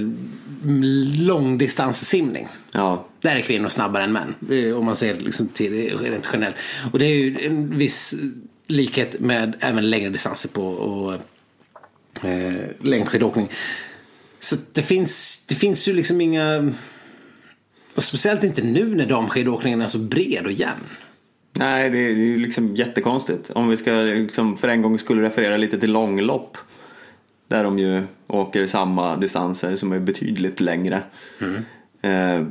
[1.26, 2.48] långdistanssimning.
[2.72, 4.36] Ja, Där är kvinnor snabbare än män.
[4.52, 6.56] eh, Om man ser liksom till rent generellt.
[6.92, 8.16] Och det är ju en viss
[8.68, 11.14] likhet med även längre distanser på och,
[12.28, 13.50] eh, längdskidåkning.
[14.40, 16.72] Så det finns, det finns ju liksom inga...
[17.96, 20.84] Och speciellt inte nu när damskidåkningen är så bred och jämn.
[21.60, 23.50] Nej det är ju liksom jättekonstigt.
[23.50, 26.58] Om vi ska liksom för en gång skulle referera lite till långlopp.
[27.48, 31.04] Där de ju åker samma distanser som är betydligt längre.
[32.02, 32.46] Eh,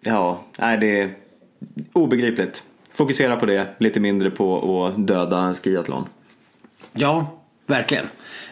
[0.00, 1.14] ja, nej det är
[1.92, 2.62] obegripligt.
[2.90, 6.04] Fokusera på det, lite mindre på att döda skiathlon.
[6.92, 8.04] Ja, verkligen.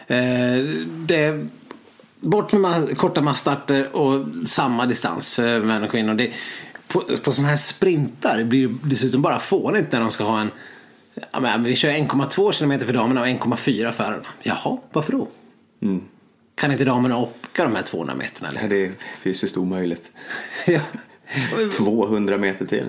[0.07, 0.65] Eh,
[1.05, 1.47] det,
[2.19, 6.13] bort med korta massstarter och samma distans för män och kvinnor.
[6.13, 6.31] Det,
[6.93, 10.51] på, på sådana här sprintar blir det dessutom bara fånigt när de ska ha en
[11.31, 14.27] Ja, men vi kör 1,2 km för damerna och 1,4 för herrarna.
[14.43, 15.27] Jaha, varför då?
[16.55, 18.49] Kan inte damerna åka de här 200 meterna?
[18.49, 18.69] Eller?
[18.69, 20.11] det är fysiskt omöjligt.
[20.67, 20.79] ja.
[21.77, 22.85] 200 meter till.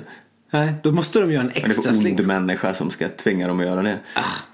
[0.50, 3.08] Nej, då måste de göra en Men det är extra en ond människa som ska
[3.08, 3.98] tvinga dem att göra det.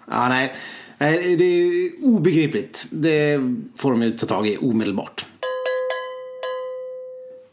[0.07, 0.55] Ah, nej.
[0.99, 1.37] nej.
[1.37, 2.87] Det är obegripligt.
[2.91, 3.41] Det
[3.77, 5.27] får de ju ta tag i omedelbart.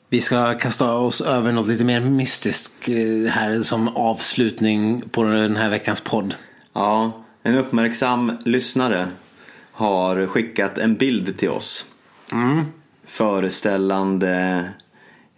[0.09, 5.55] Vi ska kasta oss över något lite mer mystiskt eh, här som avslutning på den
[5.55, 6.35] här veckans podd.
[6.73, 7.11] Ja,
[7.43, 9.07] en uppmärksam lyssnare
[9.71, 11.85] har skickat en bild till oss.
[13.05, 14.63] Föreställande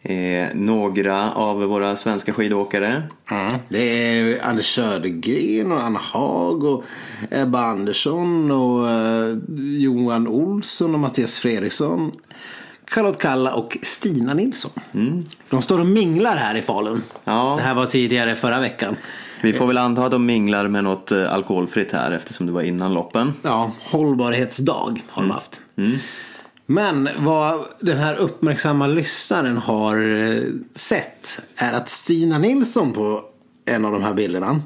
[0.01, 3.03] eh, några av våra svenska skidåkare.
[3.69, 6.83] Det är Anders Södergren och Anna Haag och
[7.31, 12.11] Ebba Andersson och eh, Johan Olsson och Mattias Fredriksson.
[12.89, 14.71] Charlotte Kalla och Stina Nilsson.
[15.49, 17.01] De står och minglar här i Falun.
[17.23, 17.53] Ja.
[17.57, 18.95] Det här var tidigare förra veckan.
[19.41, 22.61] Vi får väl anta att de minglar med något eh, alkoholfritt här eftersom det var
[22.61, 23.33] innan loppen.
[23.41, 25.61] Ja, hållbarhetsdag har de haft.
[26.65, 30.41] Men vad den här uppmärksamma lyssnaren har eh,
[30.75, 33.23] sett är att Stina Nilsson på
[33.65, 34.61] en av de här bilderna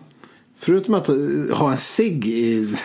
[0.65, 1.15] Förutom att eh,
[1.53, 2.75] ha en cigg i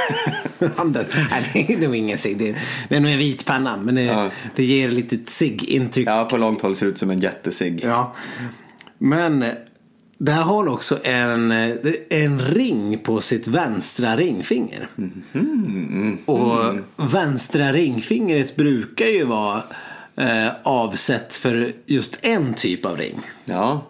[0.76, 1.04] handen.
[1.30, 2.38] Nej, det är nog ingen cigg.
[2.38, 2.56] Det,
[2.88, 3.76] det är nog en vit penna.
[3.76, 4.30] Men det, Ja.
[4.56, 6.08] det ger lite cigg-intryck.
[6.08, 7.80] Ja, på långt håll ser det ut som en jättesig.
[7.84, 8.14] Ja.
[8.98, 9.44] Men
[10.18, 11.52] det här har också en,
[12.10, 14.88] en ring på sitt vänstra ringfinger.
[16.24, 16.58] Och
[16.96, 19.62] vänstra ringfingret brukar ju vara
[20.16, 23.20] eh, avsett för just en typ av ring.
[23.44, 23.86] Ja.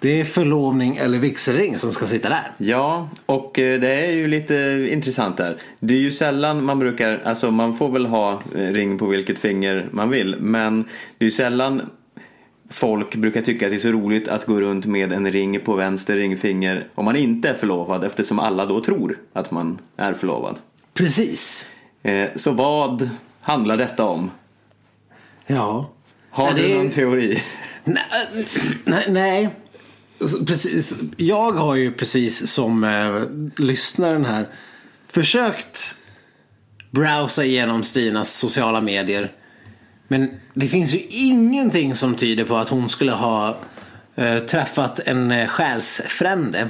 [0.00, 2.42] Det är förlovning eller vigselring som ska sitta där.
[2.58, 5.56] Ja, och eh, det är ju lite intressant där.
[5.80, 9.38] Det är ju sällan man brukar, alltså man får väl ha eh, ring på vilket
[9.38, 10.82] finger man vill, men
[11.18, 11.82] det är ju sällan
[12.70, 15.74] folk brukar tycka att det är så roligt att gå runt med en ring på
[15.74, 20.58] vänster ringfinger om man inte är förlovad eftersom alla då tror att man är förlovad.
[20.94, 21.68] Precis.
[22.02, 24.30] Eh, Så vad handlar detta om?
[25.46, 25.90] Ja.
[26.30, 27.42] Har Ja, du det någon teori?
[27.84, 28.46] Nej,
[28.84, 29.48] nej, nej.
[30.46, 30.94] Precis.
[31.16, 33.22] Jag har ju precis som eh,
[33.64, 34.46] lyssnaren här
[35.08, 35.94] försökt
[36.90, 39.32] browsa igenom Stinas sociala medier.
[40.08, 43.56] Men det finns ju ingenting som tyder på att hon skulle ha
[44.14, 46.68] eh, träffat en eh, själsfrände.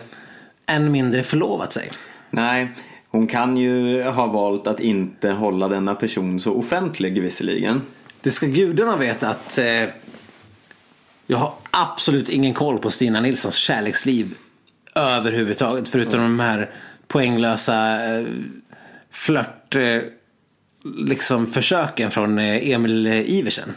[0.66, 1.90] Än mindre förlovat sig.
[2.30, 2.72] Nej,
[3.08, 7.82] hon kan ju ha valt att inte hålla denna person så offentlig visserligen.
[8.22, 9.88] Det ska gudarna veta att eh,
[11.30, 14.34] jag har absolut ingen koll på Stina Nilssons kärleksliv
[14.94, 15.88] överhuvudtaget.
[15.88, 16.70] Förutom de här
[17.08, 18.26] poänglösa eh,
[19.10, 19.98] flört eh,
[20.96, 23.72] liksom försöken från eh, Emil Iversen.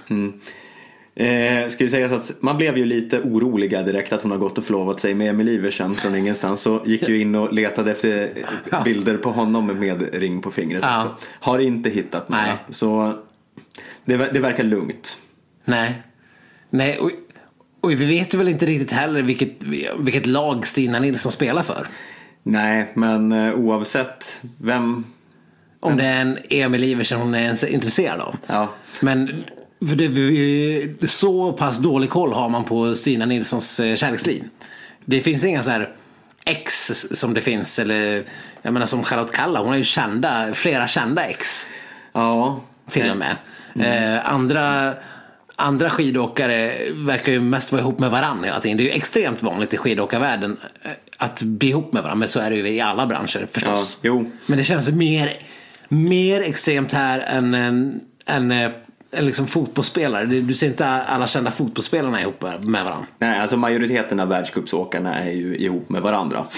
[1.16, 4.58] Eh, ska ju sägas att man blev ju lite oroliga direkt att hon har gått
[4.58, 6.62] och förlovat sig med Emil Iversen från ingenstans.
[6.62, 8.30] Så gick ju in och letade efter
[8.84, 10.97] bilder på honom med ring på fingret Ja.
[11.06, 11.26] också.
[11.39, 12.43] Har inte hittat några.
[12.43, 12.54] Nej.
[12.70, 13.18] Så
[14.06, 15.18] det, det verkar lugnt.
[15.66, 16.01] Nej.
[16.70, 16.99] Nej,
[17.84, 19.63] och, vi vet ju väl inte riktigt heller vilket,
[19.99, 21.88] vilket lag Stina Nilsson spelar för.
[22.43, 25.03] Nej, men eh, oavsett vem...
[25.79, 28.36] Om det är en Emil Iversen hon är intresserad av.
[28.47, 28.69] Ja.
[28.99, 29.43] Men
[29.88, 34.43] för det, så pass dålig koll har man på Stina Nilssons eh, kärleksliv.
[35.05, 35.93] Det finns inga så här
[36.45, 37.79] ex som det finns.
[37.79, 38.23] Eller
[38.61, 39.59] jag menar som Charlotte Kalla.
[39.59, 41.67] Hon har ju kända, flera kända ex
[42.13, 42.61] Ja.
[42.89, 43.36] till och med.
[43.79, 44.93] Eh, andra,
[45.56, 48.78] andra skidåkare verkar ju mest vara ihop med varandra hela tiden.
[48.78, 52.20] Det är ju extremt vanligt i skidåkarvärlden eh, att bli ihop med varandra.
[52.20, 53.97] Men så är det ju i alla branscher förstås.
[54.01, 54.32] Ja, jo.
[54.45, 55.34] Men det känns mer,
[55.88, 58.51] mer extremt här än eh, en
[59.20, 60.26] liksom fotbollsspelare.
[60.26, 63.05] Du ser inte alla kända fotbollsspelarna ihop med varandra.
[63.20, 66.45] Nej, alltså majoriteten av världscupsåkarna är ju ihop med varandra.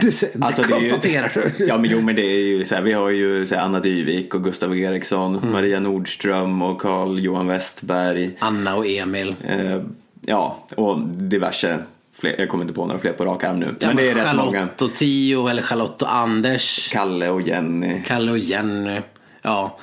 [0.00, 1.64] Du, ser, Alltså, det det ju- konstaterar du.
[1.64, 3.80] Ja men jo men det är ju så här, vi har ju så här, Anna
[3.80, 5.52] Dyvik och Gustav Eriksson, Mm.
[5.52, 8.30] Maria Nordström och Carl Johan Westberg.
[8.38, 9.34] Anna och Emil.
[9.48, 9.80] Eh,
[10.26, 11.78] ja, och diverse
[12.14, 12.34] fler.
[12.38, 13.74] Jag kommer inte på några fler på rak arm nu.
[13.78, 14.68] Ja, men det är rätt Charlotte många.
[14.80, 16.90] och Tio eller Charlotte och Anders.
[16.92, 18.02] Kalle och Jenny.
[18.06, 19.00] Kalle och Jenny.
[19.42, 19.78] Ja,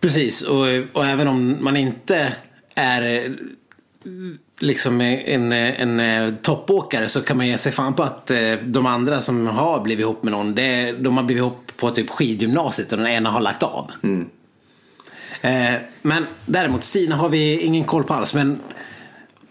[0.00, 0.42] precis.
[0.42, 2.32] Och, och även om man inte
[2.74, 3.36] är
[4.60, 9.20] liksom en, en, toppåkare så kan man ge sig fan på att eh, de andra
[9.20, 12.98] som har blivit ihop med någon, det, de har blivit ihop på typ skidgymnasiet och
[12.98, 13.90] den ena har lagt av.
[15.40, 18.34] Eh, men däremot Stina har vi ingen koll på alls.
[18.34, 18.58] Men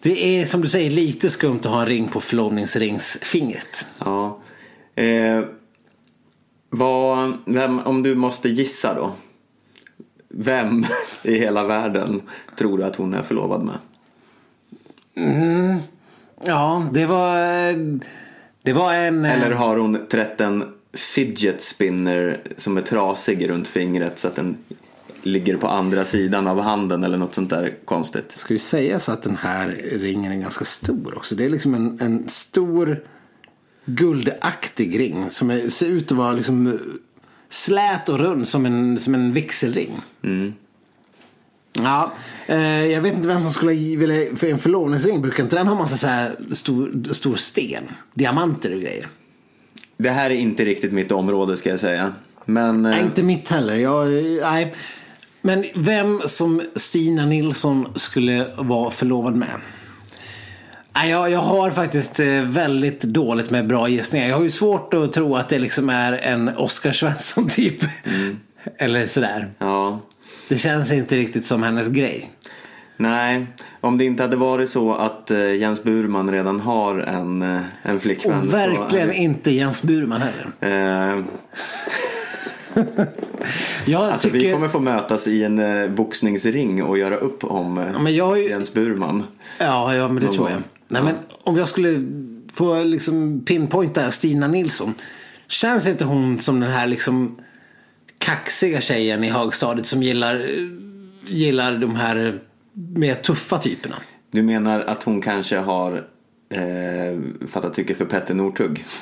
[0.01, 3.85] det är som du säger lite skumt att ha en ring på förlovningsringsfingret.
[3.99, 4.39] Ja.
[4.95, 5.43] Eh,
[6.69, 9.13] vad, vem, om du måste gissa då.
[10.37, 10.85] Vem
[11.23, 12.21] i hela världen
[12.55, 13.77] tror du att hon är förlovad med?
[16.45, 17.37] Ja, det var...
[18.63, 19.25] Det var en...
[19.25, 20.63] eh, Eller har hon trätt en
[20.93, 24.57] fidget spinner som är trasig runt fingret så att den
[25.23, 28.31] ligger på andra sidan av handen eller något sånt där konstigt?
[28.31, 31.35] ska ju sägas att den här ringen är ganska stor också.
[31.35, 33.03] Det är liksom en, en stor
[33.85, 36.79] guldaktig ring som är, ser ut att vara liksom
[37.55, 39.91] slät och rund som en, som en vigselring.
[41.73, 42.13] Ja,
[42.47, 45.75] eh, jag vet inte vem som skulle vilja, för en förlovningsring brukar inte den ha
[45.75, 47.83] massa så här stor, stor sten,
[48.13, 49.07] diamanter och grejer.
[49.97, 52.13] Det här är inte riktigt mitt område ska jag säga.
[52.45, 53.75] Men eh, Nej, inte mitt heller.
[53.75, 54.07] Jag,
[54.41, 54.73] nej.
[55.41, 59.55] Men vem som Stina Nilsson skulle vara förlovad med?
[60.95, 64.27] Jag, jag har faktiskt eh, väldigt dåligt med bra gissningar.
[64.27, 67.83] Jag har ju svårt att tro att det liksom är en Oscar Svensson typ.
[68.77, 69.47] Eller sådär.
[69.59, 69.99] ja,
[70.49, 72.29] Det känns inte riktigt som hennes grej.
[72.97, 73.45] nej.
[73.81, 77.99] Om det inte hade varit så att eh, Jens Burman redan har en, eh, en
[77.99, 78.39] flickvän.
[78.39, 81.15] Och verkligen så, inte Jens Burman heller.
[81.15, 81.23] eh,
[83.85, 84.45] Jag Alltså tycker...
[84.47, 89.23] vi kommer få mötas i en boxningsring och göra upp om Ja, ju- Jens Burman.
[89.59, 90.61] Ja, ja men det tror jag.
[90.87, 92.01] Nej, men om jag skulle
[92.53, 94.93] får liksom pinpointa Stina Nilsson.
[95.47, 97.39] Känns inte hon som den här liksom
[98.17, 100.49] kaxiga tjejen i högstadiet som gillar,
[101.27, 102.39] gillar de här
[102.73, 103.95] mer tuffa typerna?
[104.31, 106.07] Du menar att hon kanske har
[106.49, 108.85] eh, fattat tycke för Petter Northug?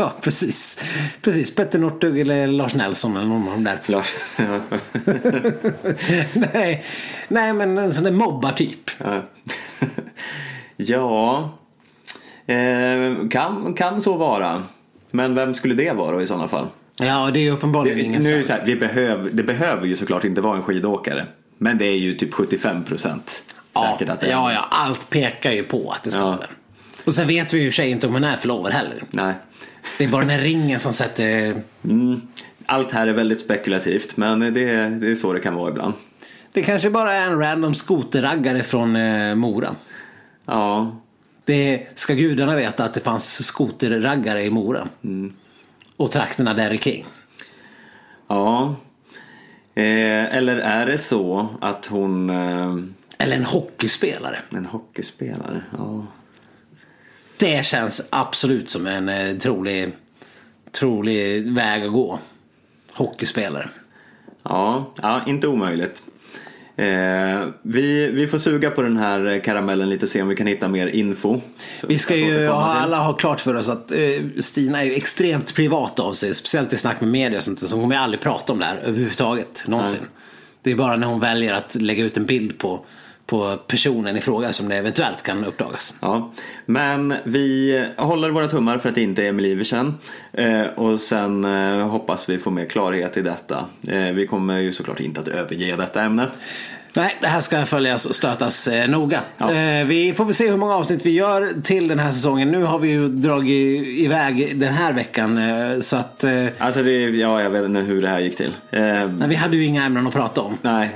[0.00, 0.78] Ja, precis.
[1.22, 1.54] Precis.
[1.54, 3.80] Petter Northug eller Lars Nelson eller någon av de där.
[3.86, 4.14] Lars?
[6.52, 6.84] nej,
[7.28, 8.90] nej, men en sån där mobbartyp.
[8.98, 9.28] Ja.
[10.78, 11.50] Ja,
[12.46, 14.62] eh, kan, kan så vara.
[15.10, 16.66] Men vem skulle det vara i sådana fall?
[17.00, 18.50] Ja, det är uppenbarligen ingen nu det, svensk.
[18.60, 21.26] här, vi behöver, det behöver ju såklart inte vara en skidåkare.
[21.58, 23.42] Men det är ju typ 75 procent
[23.80, 24.30] säkert ja, att det är.
[24.30, 26.26] ja, ja, allt pekar ju på att det ska Ja.
[26.26, 26.46] vara det.
[27.04, 29.02] Och sen vet vi ju i och för sig inte om hon är förlovad heller.
[29.10, 29.34] Nej.
[29.98, 31.62] Det är bara den här ringen som sätter...
[31.84, 32.20] Mm.
[32.66, 34.50] Allt här är väldigt spekulativt men det,
[34.88, 35.94] det är så det kan vara ibland.
[36.52, 39.74] Det kanske bara är en random skoterraggare från eh, Mora.
[40.48, 40.96] Ja,
[41.44, 44.88] Det ska gudarna veta att det fanns skoterraggare i Mora.
[45.04, 45.32] Mm.
[45.96, 47.04] Och trakterna där kring.
[48.28, 48.76] ja.
[49.74, 52.30] Eh, eller är det så att hon...
[52.30, 52.76] Eh,
[53.18, 54.38] Eller en hockeyspelare.
[54.50, 55.62] en hockeyspelare?
[55.78, 56.06] Ja.
[57.38, 59.90] Det känns absolut som en eh, trolig,
[60.72, 62.18] trolig väg att gå.
[62.92, 63.68] Hockeyspelare.
[64.42, 66.02] Ja, ja inte omöjligt.
[66.78, 70.46] Eh, vi, vi får suga på den här karamellen lite och se om vi kan
[70.46, 71.40] hitta mer info.
[71.74, 73.98] Så Vi ska ju ha, alla ha klart för oss att eh,
[74.40, 76.34] Stina är ju extremt privat av sig.
[76.34, 77.68] Speciellt i snack med media och sånt.
[77.68, 79.64] Så hon kommer aldrig prata om det här överhuvudtaget.
[79.66, 80.00] Någonsin.
[80.62, 82.80] Det är bara när hon väljer att lägga ut en bild på,
[83.28, 85.94] på personen i fråga som det eventuellt kan uppdagas.
[86.00, 86.32] Ja,
[86.66, 89.94] men vi håller våra tummar för att det inte är Emil Iversen.
[90.32, 93.64] Eh, och sen eh, hoppas vi få mer klarhet i detta.
[93.88, 96.26] Eh, vi kommer ju såklart inte att överge detta ämne.
[96.96, 99.20] Nej, det här ska följas och stötas eh, noga.
[99.38, 99.54] Ja.
[99.54, 102.50] Eh, vi får väl se hur många avsnitt vi gör till den här säsongen.
[102.50, 105.38] Nu har vi ju dragit iväg den här veckan.
[105.38, 106.24] Eh, så att
[106.58, 108.54] Alltså, det, ja, jag vet inte hur det här gick till.
[108.70, 110.58] Nej, vi hade ju inga ämnen att prata om.
[110.62, 110.90] nej,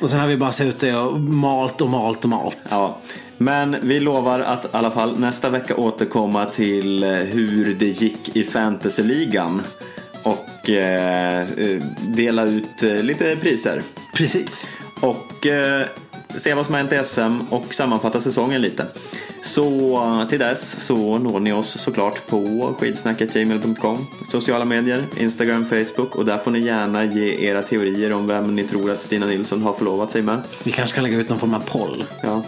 [0.00, 2.58] Och sen har vi bara suttit och malt och malt och malt.
[2.70, 2.98] ja.
[3.40, 8.36] Men vi lovar att i alla fall nästa vecka återkomma till eh, hur det gick
[8.36, 9.62] i fantasyligan.
[10.22, 11.82] Och eh, eh,
[12.16, 13.82] dela ut eh, lite priser.
[14.14, 14.66] Precis.
[15.00, 15.86] och eh,
[16.36, 18.86] se vad som har hänt i SM och sammanfatta säsongen lite.
[19.42, 26.16] Så eh, till dess så når ni oss såklart på skidsnacketgmail.com sociala medier, Instagram, Facebook
[26.16, 29.62] och där får ni gärna ge era teorier om vem ni tror att Stina Nilsson
[29.62, 30.40] har förlovat sig med.
[30.64, 32.04] Vi kanske ska lägga ut någon form av poll.
[32.22, 32.42] Ja,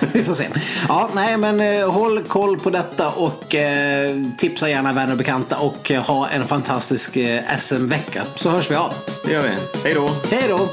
[0.12, 0.46] Vi får se.
[0.88, 5.58] Ja, nej, men eh, håll koll på detta och eh, tipsa gärna vänner och bekanta
[5.58, 8.24] och eh, ha en fantastisk eh, SM-vecka.
[8.36, 8.92] Så hörs vi av.
[9.24, 9.48] det gör vi.
[9.84, 10.10] Hej då!
[10.30, 10.68] Hej då!